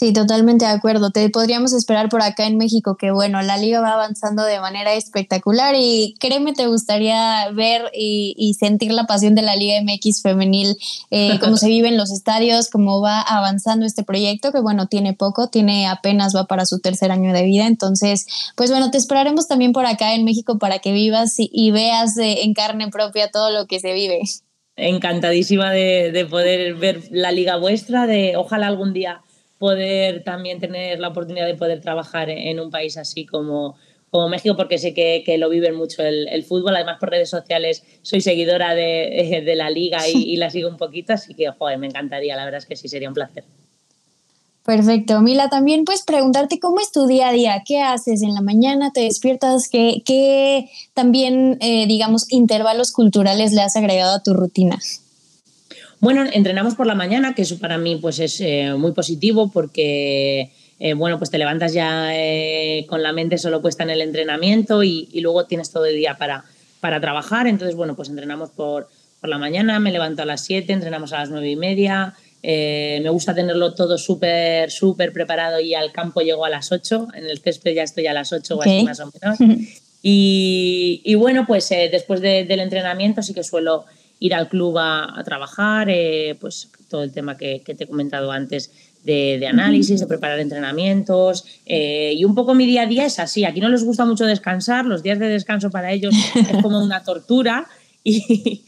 Sí, 0.01 0.13
totalmente 0.13 0.65
de 0.65 0.71
acuerdo. 0.71 1.11
Te 1.11 1.29
podríamos 1.29 1.73
esperar 1.73 2.09
por 2.09 2.23
acá 2.23 2.47
en 2.47 2.57
México, 2.57 2.97
que 2.97 3.11
bueno, 3.11 3.39
la 3.43 3.57
liga 3.57 3.81
va 3.81 3.93
avanzando 3.93 4.43
de 4.43 4.59
manera 4.59 4.95
espectacular 4.95 5.75
y 5.77 6.15
créeme, 6.19 6.53
te 6.53 6.65
gustaría 6.65 7.47
ver 7.51 7.83
y, 7.93 8.55
sentir 8.59 8.93
la 8.93 9.05
pasión 9.05 9.35
de 9.35 9.43
la 9.43 9.55
Liga 9.55 9.79
MX 9.79 10.23
femenil, 10.23 10.75
eh, 11.11 11.37
cómo 11.39 11.55
se 11.55 11.67
vive 11.67 11.87
en 11.87 11.97
los 11.97 12.11
estadios, 12.11 12.71
cómo 12.71 12.99
va 12.99 13.21
avanzando 13.21 13.85
este 13.85 14.03
proyecto, 14.03 14.51
que 14.51 14.59
bueno, 14.59 14.87
tiene 14.87 15.13
poco, 15.13 15.49
tiene 15.49 15.85
apenas 15.85 16.35
va 16.35 16.47
para 16.47 16.65
su 16.65 16.79
tercer 16.79 17.11
año 17.11 17.31
de 17.31 17.43
vida. 17.43 17.67
Entonces, 17.67 18.25
pues 18.55 18.71
bueno, 18.71 18.89
te 18.89 18.97
esperaremos 18.97 19.47
también 19.47 19.71
por 19.71 19.85
acá 19.85 20.15
en 20.15 20.25
México 20.25 20.57
para 20.57 20.79
que 20.79 20.93
vivas 20.93 21.35
y, 21.37 21.69
veas 21.69 22.17
en 22.17 22.55
carne 22.55 22.89
propia 22.89 23.29
todo 23.29 23.51
lo 23.51 23.67
que 23.67 23.79
se 23.79 23.93
vive. 23.93 24.21
Encantadísima 24.77 25.69
de, 25.69 26.11
de 26.11 26.25
poder 26.25 26.73
ver 26.73 27.03
la 27.11 27.31
liga 27.31 27.57
vuestra, 27.57 28.07
de 28.07 28.35
ojalá 28.35 28.65
algún 28.65 28.93
día 28.93 29.21
poder 29.61 30.23
también 30.23 30.59
tener 30.59 30.99
la 30.99 31.09
oportunidad 31.09 31.45
de 31.45 31.53
poder 31.53 31.81
trabajar 31.81 32.31
en 32.31 32.59
un 32.59 32.71
país 32.71 32.97
así 32.97 33.27
como, 33.27 33.75
como 34.09 34.27
México, 34.27 34.57
porque 34.57 34.79
sé 34.79 34.95
que, 34.95 35.21
que 35.23 35.37
lo 35.37 35.49
viven 35.49 35.75
mucho 35.75 36.01
el, 36.01 36.43
fútbol. 36.43 36.75
Además, 36.75 36.97
por 36.99 37.11
redes 37.11 37.29
sociales 37.29 37.83
soy 38.01 38.21
seguidora 38.21 38.73
de, 38.73 39.43
de 39.45 39.55
la 39.55 39.69
liga 39.69 39.99
y, 40.09 40.35
la 40.37 40.49
sigo 40.49 40.67
un 40.67 40.77
poquito, 40.77 41.13
así 41.13 41.35
que, 41.35 41.47
joder, 41.51 41.77
me 41.77 41.85
encantaría, 41.85 42.35
la 42.35 42.43
verdad 42.43 42.57
es 42.57 42.65
que 42.65 42.75
sí, 42.75 42.87
sería 42.87 43.07
un 43.07 43.13
placer. 43.13 43.43
Perfecto. 44.65 45.21
Mila, 45.21 45.47
también 45.49 45.85
puedes 45.85 46.01
preguntarte 46.01 46.59
cómo 46.59 46.79
es 46.79 46.91
tu 46.91 47.05
día 47.05 47.29
a 47.29 47.31
día, 47.31 47.61
qué 47.63 47.81
haces 47.81 48.23
en 48.23 48.33
la 48.33 48.41
mañana, 48.41 48.91
te 48.91 49.01
despiertas, 49.01 49.69
qué, 49.69 50.01
qué 50.03 50.71
también, 50.95 51.59
eh, 51.61 51.85
digamos, 51.85 52.31
intervalos 52.31 52.91
culturales 52.91 53.53
le 53.53 53.61
has 53.61 53.75
agregado 53.75 54.15
a 54.15 54.23
tu 54.23 54.33
rutina. 54.33 54.79
Bueno, 56.01 56.25
entrenamos 56.33 56.73
por 56.73 56.87
la 56.87 56.95
mañana, 56.95 57.35
que 57.35 57.43
eso 57.43 57.59
para 57.59 57.77
mí 57.77 57.95
pues 57.95 58.17
es 58.17 58.41
eh, 58.41 58.73
muy 58.75 58.91
positivo 58.91 59.51
porque 59.51 60.51
eh, 60.79 60.95
bueno, 60.95 61.19
pues 61.19 61.29
te 61.29 61.37
levantas 61.37 61.73
ya 61.73 62.09
eh, 62.15 62.87
con 62.89 63.03
la 63.03 63.13
mente 63.13 63.37
solo 63.37 63.61
puesta 63.61 63.83
en 63.83 63.91
el 63.91 64.01
entrenamiento 64.01 64.81
y, 64.81 65.07
luego 65.21 65.45
tienes 65.45 65.69
todo 65.69 65.85
el 65.85 65.95
día 65.95 66.17
para, 66.17 66.43
para 66.79 66.99
trabajar. 66.99 67.45
Entonces, 67.45 67.75
bueno, 67.75 67.95
pues 67.95 68.09
entrenamos 68.09 68.49
por, 68.49 68.89
por 69.19 69.29
la 69.29 69.37
mañana, 69.37 69.79
me 69.79 69.91
levanto 69.91 70.23
a 70.23 70.25
las 70.25 70.43
7, 70.43 70.73
entrenamos 70.73 71.13
a 71.13 71.19
las 71.19 71.29
9 71.29 71.51
y 71.51 71.55
media. 71.55 72.15
me 72.41 73.09
gusta 73.11 73.35
tenerlo 73.35 73.75
todo 73.75 73.99
súper, 73.99 74.71
súper 74.71 75.13
preparado 75.13 75.59
y 75.59 75.75
al 75.75 75.91
campo 75.91 76.21
llego 76.21 76.45
a 76.45 76.49
las 76.49 76.71
8. 76.71 77.09
En 77.13 77.27
el 77.27 77.37
césped 77.41 77.75
ya 77.75 77.83
estoy 77.83 78.07
a 78.07 78.13
las 78.13 78.33
8 78.33 78.55
o 78.55 78.61
así 78.63 78.83
más 78.85 79.01
o 79.01 79.11
menos. 79.21 79.37
Y, 80.01 81.13
bueno, 81.13 81.45
pues 81.45 81.69
después 81.69 82.21
del 82.21 82.59
entrenamiento 82.59 83.21
sí 83.21 83.35
que 83.35 83.43
suelo 83.43 83.85
ir 84.21 84.35
al 84.35 84.47
club 84.47 84.77
a, 84.77 85.21
trabajar, 85.25 85.89
eh, 85.89 86.37
pues 86.39 86.69
todo 86.89 87.03
el 87.03 87.11
tema 87.11 87.35
que, 87.35 87.61
te 87.65 87.83
he 87.83 87.87
comentado 87.87 88.31
antes 88.31 88.71
de, 89.03 89.45
análisis, 89.47 89.99
de 89.99 90.05
preparar 90.05 90.39
entrenamientos 90.39 91.43
eh, 91.65 92.13
y 92.15 92.23
un 92.23 92.35
poco 92.35 92.53
mi 92.53 92.67
día 92.67 92.83
a 92.83 92.85
día 92.85 93.05
es 93.05 93.17
así. 93.17 93.45
Aquí 93.45 93.59
no 93.59 93.67
les 93.67 93.83
gusta 93.83 94.05
mucho 94.05 94.25
descansar, 94.25 94.85
los 94.85 95.01
días 95.01 95.17
de 95.17 95.27
descanso 95.27 95.71
para 95.71 95.91
ellos 95.91 96.13
es 96.35 96.61
como 96.61 96.83
una 96.83 97.03
tortura 97.03 97.67
y, 98.03 98.63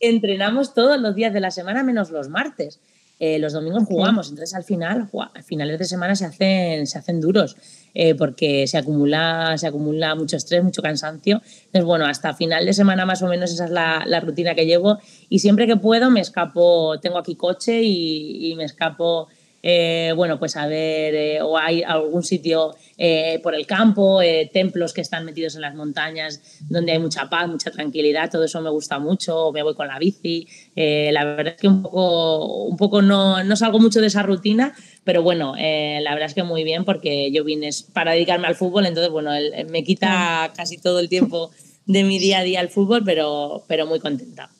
entrenamos 0.00 0.74
todos 0.74 1.00
los 1.00 1.14
días 1.14 1.32
de 1.32 1.40
la 1.40 1.52
semana 1.52 1.84
menos 1.84 2.10
los 2.10 2.28
martes. 2.28 2.80
Eh, 3.20 3.38
los 3.38 3.52
domingos 3.52 3.84
jugamos, 3.84 4.30
entonces 4.30 4.52
al 4.56 4.64
final, 4.64 5.08
a 5.32 5.42
finales 5.42 5.78
de 5.78 5.84
semana 5.84 6.16
se 6.16 6.24
hacen, 6.24 6.88
se 6.88 6.98
hacen 6.98 7.20
duros. 7.20 7.56
Eh, 7.94 8.14
porque 8.14 8.66
se 8.66 8.78
acumula, 8.78 9.54
se 9.58 9.66
acumula 9.66 10.14
mucho 10.14 10.36
estrés, 10.36 10.64
mucho 10.64 10.82
cansancio. 10.82 11.42
Entonces, 11.66 11.84
bueno, 11.84 12.06
hasta 12.06 12.32
final 12.34 12.64
de 12.64 12.72
semana 12.72 13.04
más 13.04 13.22
o 13.22 13.28
menos 13.28 13.52
esa 13.52 13.66
es 13.66 13.70
la, 13.70 14.04
la 14.06 14.20
rutina 14.20 14.54
que 14.54 14.66
llevo. 14.66 14.98
Y 15.28 15.40
siempre 15.40 15.66
que 15.66 15.76
puedo 15.76 16.10
me 16.10 16.20
escapo, 16.20 16.98
tengo 17.00 17.18
aquí 17.18 17.34
coche 17.34 17.82
y, 17.82 18.50
y 18.50 18.54
me 18.54 18.64
escapo 18.64 19.28
eh, 19.62 20.12
bueno, 20.16 20.40
pues 20.40 20.56
a 20.56 20.66
ver, 20.66 21.14
eh, 21.14 21.40
o 21.40 21.56
hay 21.56 21.84
algún 21.84 22.24
sitio 22.24 22.74
eh, 22.98 23.38
por 23.42 23.54
el 23.54 23.64
campo, 23.64 24.20
templos 24.52 24.92
que 24.92 25.00
están 25.00 25.24
metidos 25.24 25.54
en 25.54 25.60
las 25.60 25.74
montañas 25.74 26.58
donde 26.68 26.92
hay 26.92 26.98
mucha 26.98 27.30
paz, 27.30 27.48
mucha 27.48 27.70
tranquilidad, 27.70 28.30
todo 28.30 28.44
eso 28.44 28.60
me 28.60 28.70
gusta 28.70 28.98
mucho, 28.98 29.52
me 29.52 29.62
voy 29.62 29.74
con 29.74 29.86
la 29.86 29.98
bici, 29.98 30.48
la 30.74 31.24
verdad 31.24 31.54
es 31.54 31.60
que 31.60 31.68
un 31.68 31.82
poco, 31.82 32.64
un 32.64 32.76
poco 32.76 33.02
no, 33.02 33.44
no 33.44 33.56
salgo 33.56 33.78
mucho 33.78 34.00
de 34.00 34.08
esa 34.08 34.22
rutina, 34.22 34.74
pero 35.04 35.22
bueno, 35.22 35.54
la 35.56 36.10
verdad 36.12 36.28
es 36.28 36.34
que 36.34 36.42
muy 36.42 36.64
bien 36.64 36.84
porque 36.84 37.30
yo 37.32 37.44
vine 37.44 37.70
para 37.92 38.12
dedicarme 38.12 38.46
al 38.46 38.54
fútbol, 38.54 38.86
entonces 38.86 39.10
bueno, 39.10 39.30
me 39.70 39.84
quita 39.84 40.52
casi 40.56 40.78
todo 40.78 41.00
el 41.00 41.08
tiempo 41.08 41.50
de 41.86 42.04
mi 42.04 42.18
día 42.18 42.38
a 42.38 42.42
día 42.42 42.60
al 42.60 42.68
fútbol, 42.68 43.02
pero, 43.04 43.64
pero 43.66 43.86
muy 43.86 44.00
contenta. 44.00 44.50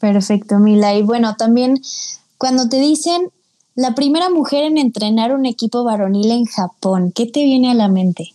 Perfecto, 0.00 0.58
Mila. 0.58 0.94
Y 0.94 1.02
bueno, 1.02 1.34
también 1.36 1.80
cuando 2.38 2.68
te 2.68 2.78
dicen 2.78 3.30
la 3.74 3.94
primera 3.94 4.30
mujer 4.30 4.64
en 4.64 4.78
entrenar 4.78 5.34
un 5.34 5.46
equipo 5.46 5.84
varonil 5.84 6.30
en 6.30 6.44
Japón, 6.44 7.12
¿qué 7.14 7.26
te 7.26 7.42
viene 7.44 7.70
a 7.70 7.74
la 7.74 7.88
mente? 7.88 8.30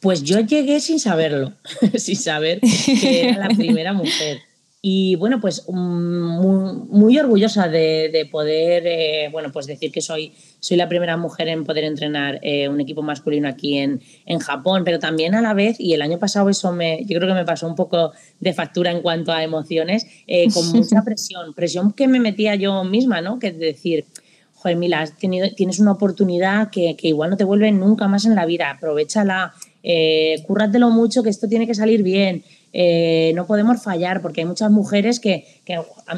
Pues 0.00 0.22
yo 0.22 0.40
llegué 0.40 0.80
sin 0.80 0.98
saberlo, 0.98 1.52
sin 1.96 2.16
saber 2.16 2.60
que 2.60 3.28
era 3.28 3.48
la 3.48 3.54
primera 3.54 3.92
mujer. 3.94 4.40
Y 4.82 5.16
bueno, 5.16 5.42
pues 5.42 5.66
mm, 5.68 6.88
muy, 6.88 7.18
orgullosa 7.18 7.68
de, 7.68 8.26
poder, 8.32 8.84
eh, 8.86 9.28
bueno, 9.30 9.52
pues 9.52 9.66
decir 9.66 9.92
que 9.92 10.00
soy, 10.00 10.32
soy 10.58 10.78
la 10.78 10.88
primera 10.88 11.18
mujer 11.18 11.48
en 11.48 11.64
poder 11.64 11.84
entrenar 11.84 12.40
eh, 12.42 12.66
un 12.66 12.80
equipo 12.80 13.02
masculino 13.02 13.46
aquí 13.46 13.76
en, 13.76 14.00
en, 14.24 14.38
Japón, 14.38 14.82
pero 14.84 14.98
también 14.98 15.34
a 15.34 15.42
la 15.42 15.52
vez, 15.52 15.78
y 15.78 15.92
el 15.92 16.00
año 16.00 16.18
pasado 16.18 16.48
eso 16.48 16.72
me, 16.72 17.04
yo 17.04 17.18
creo 17.18 17.28
que 17.28 17.34
me 17.34 17.44
pasó 17.44 17.66
un 17.66 17.74
poco 17.74 18.12
de 18.38 18.54
factura 18.54 18.90
en 18.90 19.02
cuanto 19.02 19.32
a 19.32 19.42
emociones, 19.42 20.06
eh, 20.26 20.48
con 20.54 20.66
mucha 20.72 21.02
presión, 21.02 21.52
presión 21.52 21.92
que 21.92 22.08
me 22.08 22.18
metía 22.18 22.54
yo 22.54 22.82
misma, 22.82 23.20
¿no? 23.20 23.38
Que 23.38 23.48
es 23.48 23.58
decir, 23.58 24.06
joder, 24.54 24.78
Mila, 24.78 25.06
tenido, 25.18 25.50
tienes 25.54 25.78
una 25.78 25.92
oportunidad 25.92 26.70
que, 26.70 26.96
que, 26.96 27.08
igual 27.08 27.28
no 27.28 27.36
te 27.36 27.44
vuelve 27.44 27.70
nunca 27.70 28.08
más 28.08 28.24
en 28.24 28.34
la 28.34 28.46
vida, 28.46 28.70
aprovechala, 28.70 29.52
eh, 29.82 30.42
cúrratelo 30.46 30.90
mucho, 30.90 31.22
que 31.22 31.30
esto 31.30 31.48
tiene 31.48 31.66
que 31.66 31.74
salir 31.74 32.02
bien. 32.02 32.44
Eh, 32.72 33.32
no 33.34 33.46
podemos 33.46 33.82
fallar 33.82 34.22
porque 34.22 34.42
hay 34.42 34.46
muchas 34.46 34.70
mujeres 34.70 35.18
que, 35.18 35.44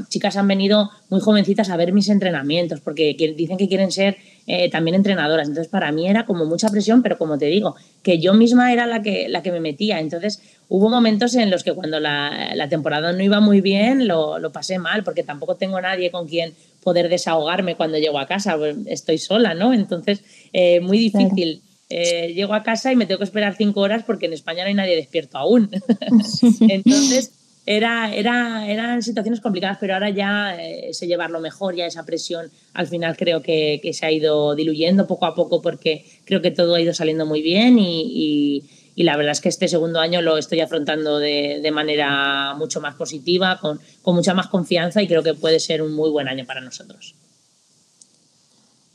chicas 0.08 0.36
han 0.36 0.48
venido 0.48 0.90
muy 1.08 1.20
jovencitas 1.20 1.70
a 1.70 1.76
ver 1.76 1.92
mis 1.92 2.08
entrenamientos 2.08 2.80
porque 2.80 3.14
dicen 3.36 3.56
que 3.56 3.68
quieren 3.68 3.90
ser 3.90 4.16
eh, 4.46 4.70
también 4.70 4.94
entrenadoras. 4.94 5.48
Entonces 5.48 5.70
para 5.70 5.92
mí 5.92 6.08
era 6.08 6.26
como 6.26 6.44
mucha 6.44 6.68
presión, 6.68 7.02
pero 7.02 7.16
como 7.16 7.38
te 7.38 7.46
digo, 7.46 7.74
que 8.02 8.18
yo 8.18 8.34
misma 8.34 8.72
era 8.72 8.86
la 8.86 9.02
que, 9.02 9.28
la 9.28 9.42
que 9.42 9.52
me 9.52 9.60
metía. 9.60 10.00
Entonces 10.00 10.42
hubo 10.68 10.90
momentos 10.90 11.34
en 11.34 11.50
los 11.50 11.64
que 11.64 11.72
cuando 11.72 12.00
la, 12.00 12.66
temporada 12.68 13.12
no 13.12 13.22
iba 13.22 13.40
muy 13.40 13.60
bien 13.60 14.06
lo, 14.06 14.38
pasé 14.52 14.78
mal 14.78 15.04
porque 15.04 15.22
tampoco 15.22 15.56
tengo 15.56 15.80
nadie 15.80 16.10
con 16.10 16.26
quien 16.28 16.54
poder 16.82 17.08
desahogarme 17.08 17.76
cuando 17.76 17.98
llego 17.98 18.18
a 18.18 18.26
casa, 18.26 18.56
pues, 18.56 18.76
estoy 18.86 19.18
sola, 19.18 19.54
¿no? 19.54 19.72
Entonces, 19.72 20.22
eh, 20.52 20.80
muy 20.80 20.98
difícil. 20.98 21.62
Eh, 21.94 22.32
llego 22.32 22.54
a 22.54 22.62
casa 22.62 22.90
y 22.90 22.96
me 22.96 23.04
tengo 23.04 23.18
que 23.18 23.24
esperar 23.24 23.54
cinco 23.54 23.80
horas 23.80 24.02
porque 24.02 24.24
en 24.24 24.32
España 24.32 24.62
no 24.62 24.68
hay 24.68 24.74
nadie 24.74 24.96
despierto 24.96 25.36
aún. 25.36 25.68
Entonces, 26.60 27.32
era, 27.66 28.14
era, 28.14 28.66
eran 28.66 29.02
situaciones 29.02 29.42
complicadas, 29.42 29.76
pero 29.78 29.92
ahora 29.92 30.08
ya 30.08 30.56
eh, 30.58 30.94
sé 30.94 31.06
llevarlo 31.06 31.38
mejor, 31.38 31.76
ya 31.76 31.84
esa 31.84 32.06
presión 32.06 32.50
al 32.72 32.86
final 32.86 33.14
creo 33.18 33.42
que, 33.42 33.78
que, 33.82 33.92
se 33.92 34.06
ha 34.06 34.10
ido 34.10 34.54
diluyendo 34.54 35.06
poco 35.06 35.26
a 35.26 35.34
poco 35.34 35.60
porque 35.60 36.06
creo 36.24 36.40
que 36.40 36.50
todo 36.50 36.76
ha 36.76 36.80
ido 36.80 36.94
saliendo 36.94 37.26
muy 37.26 37.42
bien 37.42 37.78
y, 37.78 38.64
y, 38.96 39.02
la 39.02 39.16
verdad 39.18 39.32
es 39.32 39.42
que 39.42 39.50
este 39.50 39.68
segundo 39.68 40.00
año 40.00 40.22
lo 40.22 40.38
estoy 40.38 40.60
afrontando 40.60 41.18
de, 41.18 41.60
de 41.62 41.70
manera 41.72 42.54
mucho 42.54 42.80
más 42.80 42.94
positiva, 42.94 43.58
con, 43.60 43.80
con 44.00 44.14
mucha 44.14 44.32
más 44.32 44.46
confianza 44.46 45.02
y 45.02 45.08
creo 45.08 45.22
que 45.22 45.34
puede 45.34 45.60
ser 45.60 45.82
un 45.82 45.92
muy 45.92 46.08
buen 46.08 46.28
año 46.28 46.46
para 46.46 46.62
nosotros. 46.62 47.14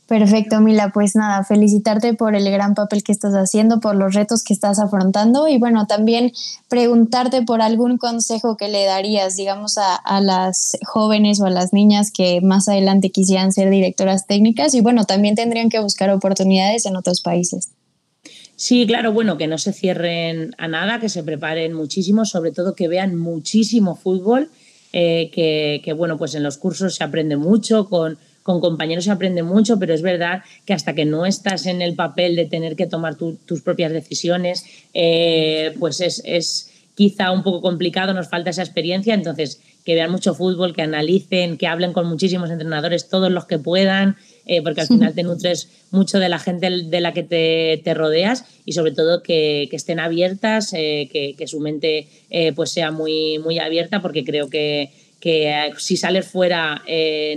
Perfecto, 0.08 0.62
Mila. 0.62 0.90
Pues 0.94 1.14
nada, 1.16 1.44
felicitarte 1.44 2.14
por 2.14 2.34
el 2.34 2.50
gran 2.50 2.74
papel 2.74 3.02
que 3.02 3.12
estás 3.12 3.34
haciendo, 3.34 3.78
por 3.78 3.94
los 3.94 4.14
retos 4.14 4.42
que 4.42 4.54
estás 4.54 4.78
afrontando 4.78 5.48
y 5.48 5.58
bueno, 5.58 5.86
también 5.86 6.32
preguntarte 6.70 7.42
por 7.42 7.60
algún 7.60 7.98
consejo 7.98 8.56
que 8.56 8.68
le 8.68 8.86
darías, 8.86 9.36
digamos, 9.36 9.76
a, 9.76 10.20
las 10.22 10.78
jóvenes 10.82 11.40
o 11.42 11.44
a 11.44 11.50
las 11.50 11.74
niñas 11.74 12.10
que 12.10 12.40
más 12.40 12.70
adelante 12.70 13.10
quisieran 13.10 13.52
ser 13.52 13.68
directoras 13.68 14.26
técnicas 14.26 14.72
y 14.74 14.80
bueno, 14.80 15.04
también 15.04 15.34
tendrían 15.34 15.68
que 15.68 15.78
buscar 15.78 16.08
oportunidades 16.08 16.86
en 16.86 16.96
otros 16.96 17.20
países. 17.20 17.72
Sí, 18.56 18.86
claro, 18.86 19.12
bueno, 19.12 19.36
que 19.36 19.46
no 19.46 19.58
se 19.58 19.74
cierren 19.74 20.54
a 20.56 20.68
nada, 20.68 21.00
que 21.00 21.10
se 21.10 21.22
preparen 21.22 21.74
muchísimo, 21.74 22.24
sobre 22.24 22.52
todo 22.52 22.74
que 22.74 22.88
vean 22.88 23.14
muchísimo 23.14 23.94
fútbol, 23.94 24.48
eh, 24.94 25.30
que, 25.34 25.82
que 25.84 25.92
bueno, 25.92 26.16
pues 26.16 26.34
en 26.34 26.42
los 26.42 26.56
cursos 26.56 26.94
se 26.94 27.04
aprende 27.04 27.36
mucho 27.36 27.90
con 27.90 28.16
con 28.48 28.62
compañeros 28.62 29.04
se 29.04 29.10
aprende 29.10 29.42
mucho, 29.42 29.78
pero 29.78 29.92
es 29.92 30.00
verdad 30.00 30.42
que 30.64 30.72
hasta 30.72 30.94
que 30.94 31.04
no 31.04 31.26
estás 31.26 31.66
en 31.66 31.82
el 31.82 31.94
papel 31.94 32.34
de 32.34 32.46
tener 32.46 32.76
que 32.76 32.86
tomar 32.86 33.14
tus 33.16 33.60
propias 33.60 33.92
decisiones, 33.92 34.64
eh, 34.94 35.74
pues 35.78 36.00
es, 36.00 36.70
quizá 36.94 37.30
un 37.30 37.42
poco 37.42 37.60
complicado, 37.60 38.14
nos 38.14 38.30
falta 38.30 38.48
esa 38.48 38.62
experiencia, 38.62 39.12
entonces 39.12 39.60
que 39.84 39.94
vean 39.94 40.10
mucho 40.10 40.32
fútbol, 40.32 40.74
que 40.74 40.80
analicen, 40.80 41.58
que 41.58 41.66
hablen 41.66 41.92
con 41.92 42.06
muchísimos 42.06 42.48
entrenadores, 42.48 43.10
todos 43.10 43.30
los 43.30 43.44
que 43.44 43.58
puedan, 43.58 44.16
eh, 44.46 44.62
porque 44.62 44.80
al 44.80 44.86
final 44.86 45.14
te 45.14 45.24
nutres 45.24 45.68
mucho 45.90 46.18
de 46.18 46.30
la 46.30 46.38
gente 46.38 46.70
de 46.70 47.00
la 47.02 47.12
que 47.12 47.24
te, 47.24 47.92
rodeas 47.92 48.46
y 48.64 48.72
sobre 48.72 48.92
todo 48.92 49.22
que, 49.22 49.68
estén 49.72 50.00
abiertas, 50.00 50.72
eh, 50.72 51.10
que, 51.12 51.46
su 51.46 51.60
mente 51.60 52.08
pues 52.56 52.70
sea 52.70 52.92
muy, 52.92 53.38
muy 53.40 53.58
abierta, 53.58 54.00
porque 54.00 54.24
creo 54.24 54.48
que, 54.48 54.88
si 55.76 55.98
sales 55.98 56.26
fuera 56.26 56.82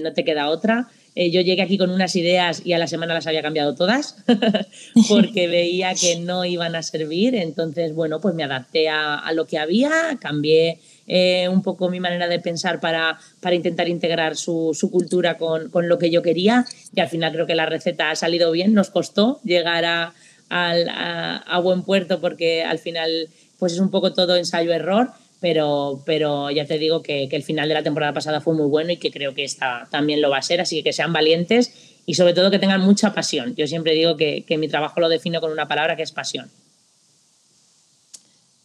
no 0.01 0.13
te 0.13 0.23
queda 0.23 0.47
otra. 0.47 0.87
Yo 1.15 1.41
llegué 1.41 1.61
aquí 1.61 1.77
con 1.77 1.89
unas 1.89 2.15
ideas 2.15 2.61
y 2.65 2.73
a 2.73 2.77
la 2.77 2.87
semana 2.87 3.13
las 3.13 3.27
había 3.27 3.41
cambiado 3.41 3.75
todas 3.75 4.15
porque 5.09 5.47
veía 5.47 5.93
que 5.93 6.19
no 6.19 6.45
iban 6.45 6.75
a 6.75 6.83
servir. 6.83 7.35
Entonces, 7.35 7.93
bueno, 7.93 8.21
pues 8.21 8.33
me 8.33 8.43
adapté 8.43 8.89
a, 8.89 9.15
a 9.15 9.33
lo 9.33 9.45
que 9.45 9.57
había, 9.57 9.91
cambié 10.19 10.79
eh, 11.13 11.49
un 11.49 11.61
poco 11.61 11.89
mi 11.89 11.99
manera 11.99 12.29
de 12.29 12.39
pensar 12.39 12.79
para, 12.79 13.19
para 13.41 13.53
intentar 13.53 13.89
integrar 13.89 14.37
su, 14.37 14.71
su 14.73 14.89
cultura 14.89 15.37
con, 15.37 15.69
con, 15.69 15.89
lo 15.89 15.97
que 15.97 16.09
yo 16.09 16.21
quería 16.21 16.65
y 16.95 17.01
al 17.01 17.09
final 17.09 17.33
creo 17.33 17.45
que 17.45 17.53
la 17.53 17.65
receta 17.65 18.11
ha 18.11 18.15
salido 18.15 18.49
bien, 18.51 18.73
nos 18.73 18.91
costó 18.91 19.41
llegar 19.43 19.83
a, 19.83 20.13
a, 20.49 21.59
buen 21.59 21.83
puerto 21.83 22.21
porque 22.21 22.63
al 22.63 22.79
final 22.79 23.27
pues 23.59 23.73
es 23.73 23.79
un 23.79 23.91
poco 23.91 24.13
todo 24.13 24.37
ensayo-error, 24.37 25.11
pero, 25.41 26.03
pero 26.05 26.51
ya 26.51 26.65
te 26.65 26.77
digo 26.77 27.01
que, 27.01 27.27
el 27.29 27.43
final 27.43 27.67
de 27.67 27.73
la 27.73 27.83
temporada 27.83 28.13
pasada 28.13 28.39
fue 28.39 28.53
muy 28.53 28.67
bueno 28.67 28.91
y 28.91 28.97
que 28.97 29.11
creo 29.11 29.33
que 29.33 29.43
esta 29.43 29.87
también 29.89 30.21
lo 30.21 30.29
va 30.29 30.37
a 30.37 30.41
ser, 30.41 30.61
así 30.61 30.77
que 30.77 30.83
que 30.83 30.93
sean 30.93 31.11
valientes 31.11 31.73
y 32.05 32.13
sobre 32.13 32.33
todo 32.33 32.51
que 32.51 32.59
tengan 32.59 32.81
mucha 32.81 33.13
pasión. 33.13 33.55
Yo 33.55 33.67
siempre 33.67 33.93
digo 33.93 34.15
que, 34.15 34.43
que 34.43 34.57
mi 34.57 34.67
trabajo 34.67 34.99
lo 34.99 35.09
defino 35.09 35.41
con 35.41 35.51
una 35.51 35.67
palabra 35.67 35.95
que 35.95 36.03
es 36.03 36.11
pasión. 36.11 36.49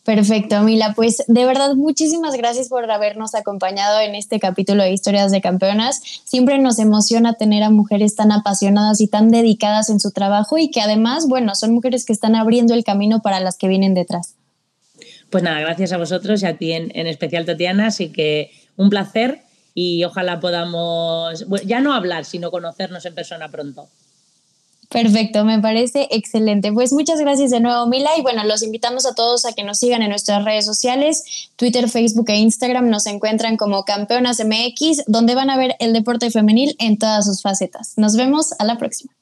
Perfecto, 0.05 0.63
Mila. 0.63 0.93
Pues 0.95 1.25
de 1.27 1.45
verdad, 1.45 1.75
muchísimas 1.75 2.37
gracias 2.37 2.69
por 2.69 2.89
habernos 2.89 3.35
acompañado 3.35 3.99
en 3.99 4.15
este 4.15 4.39
capítulo 4.39 4.85
de 4.85 4.93
Historias 4.93 5.33
de 5.33 5.41
Campeonas. 5.41 6.01
Siempre 6.25 6.59
nos 6.59 6.79
emociona 6.79 7.35
tener 7.35 7.65
a 7.65 7.71
mujeres 7.71 8.15
tan 8.15 8.31
apasionadas 8.31 9.01
y 9.01 9.09
tan 9.09 9.31
dedicadas 9.31 9.91
en 9.91 9.99
su 9.99 10.13
trabajo 10.13 10.59
y 10.59 10.71
que 10.71 10.81
además, 10.81 11.27
bueno, 11.27 11.57
son 11.57 11.73
mujeres 11.73 12.05
que 12.05 12.13
están 12.13 12.37
abriendo 12.37 12.73
el 12.73 12.85
camino 12.85 13.21
para 13.21 13.41
las 13.41 13.57
que 13.57 13.67
vienen 13.67 13.95
detrás. 13.95 14.36
Pues 15.31 15.43
nada, 15.43 15.61
gracias 15.61 15.93
a 15.93 15.99
vosotros 15.99 16.43
y 16.43 16.47
a 16.47 16.57
ti 16.57 16.73
en, 16.73 16.91
en 16.95 17.07
especial, 17.07 17.45
Tatiana. 17.45 17.89
Así 17.89 18.11
que 18.11 18.51
un 18.77 18.91
placer 18.91 19.43
y 19.75 20.05
ojalá 20.05 20.41
podamos, 20.41 21.45
ya 21.65 21.81
no 21.81 21.93
hablar, 21.93 22.25
sino 22.25 22.51
conocernos 22.51 23.05
en 23.05 23.15
persona 23.15 23.51
pronto. 23.51 23.89
Perfecto, 24.89 25.45
me 25.45 25.61
parece 25.61 26.09
excelente. 26.11 26.73
Pues 26.73 26.93
muchas 26.93 27.21
gracias 27.21 27.51
de 27.51 27.61
nuevo, 27.61 27.87
Mila. 27.87 28.11
Y 28.17 28.23
bueno, 28.23 28.45
los 28.45 28.63
invitamos 28.63 29.05
a 29.05 29.15
todos 29.15 29.45
a 29.45 29.53
que 29.53 29.65
nos 29.65 29.79
sigan 29.79 30.03
en 30.03 30.11
nuestras 30.11 30.45
redes 30.45 30.65
sociales, 30.65 31.51
Twitter, 31.57 31.89
Facebook 31.89 32.31
e 32.31 32.37
Instagram. 32.37 32.89
Nos 32.89 33.07
encuentran 33.07 33.57
como 33.57 33.85
Campeonas 33.85 34.41
MX, 34.45 35.05
donde 35.07 35.35
van 35.35 35.51
a 35.51 35.59
ver 35.59 35.75
el 35.81 35.93
deporte 35.93 36.31
femenil 36.31 36.77
en 36.79 36.99
todas 36.99 37.27
sus 37.27 37.43
facetas. 37.43 37.95
Nos 37.97 38.17
vemos 38.17 38.55
a 38.59 38.65
la 38.65 38.79
próxima. 38.79 39.16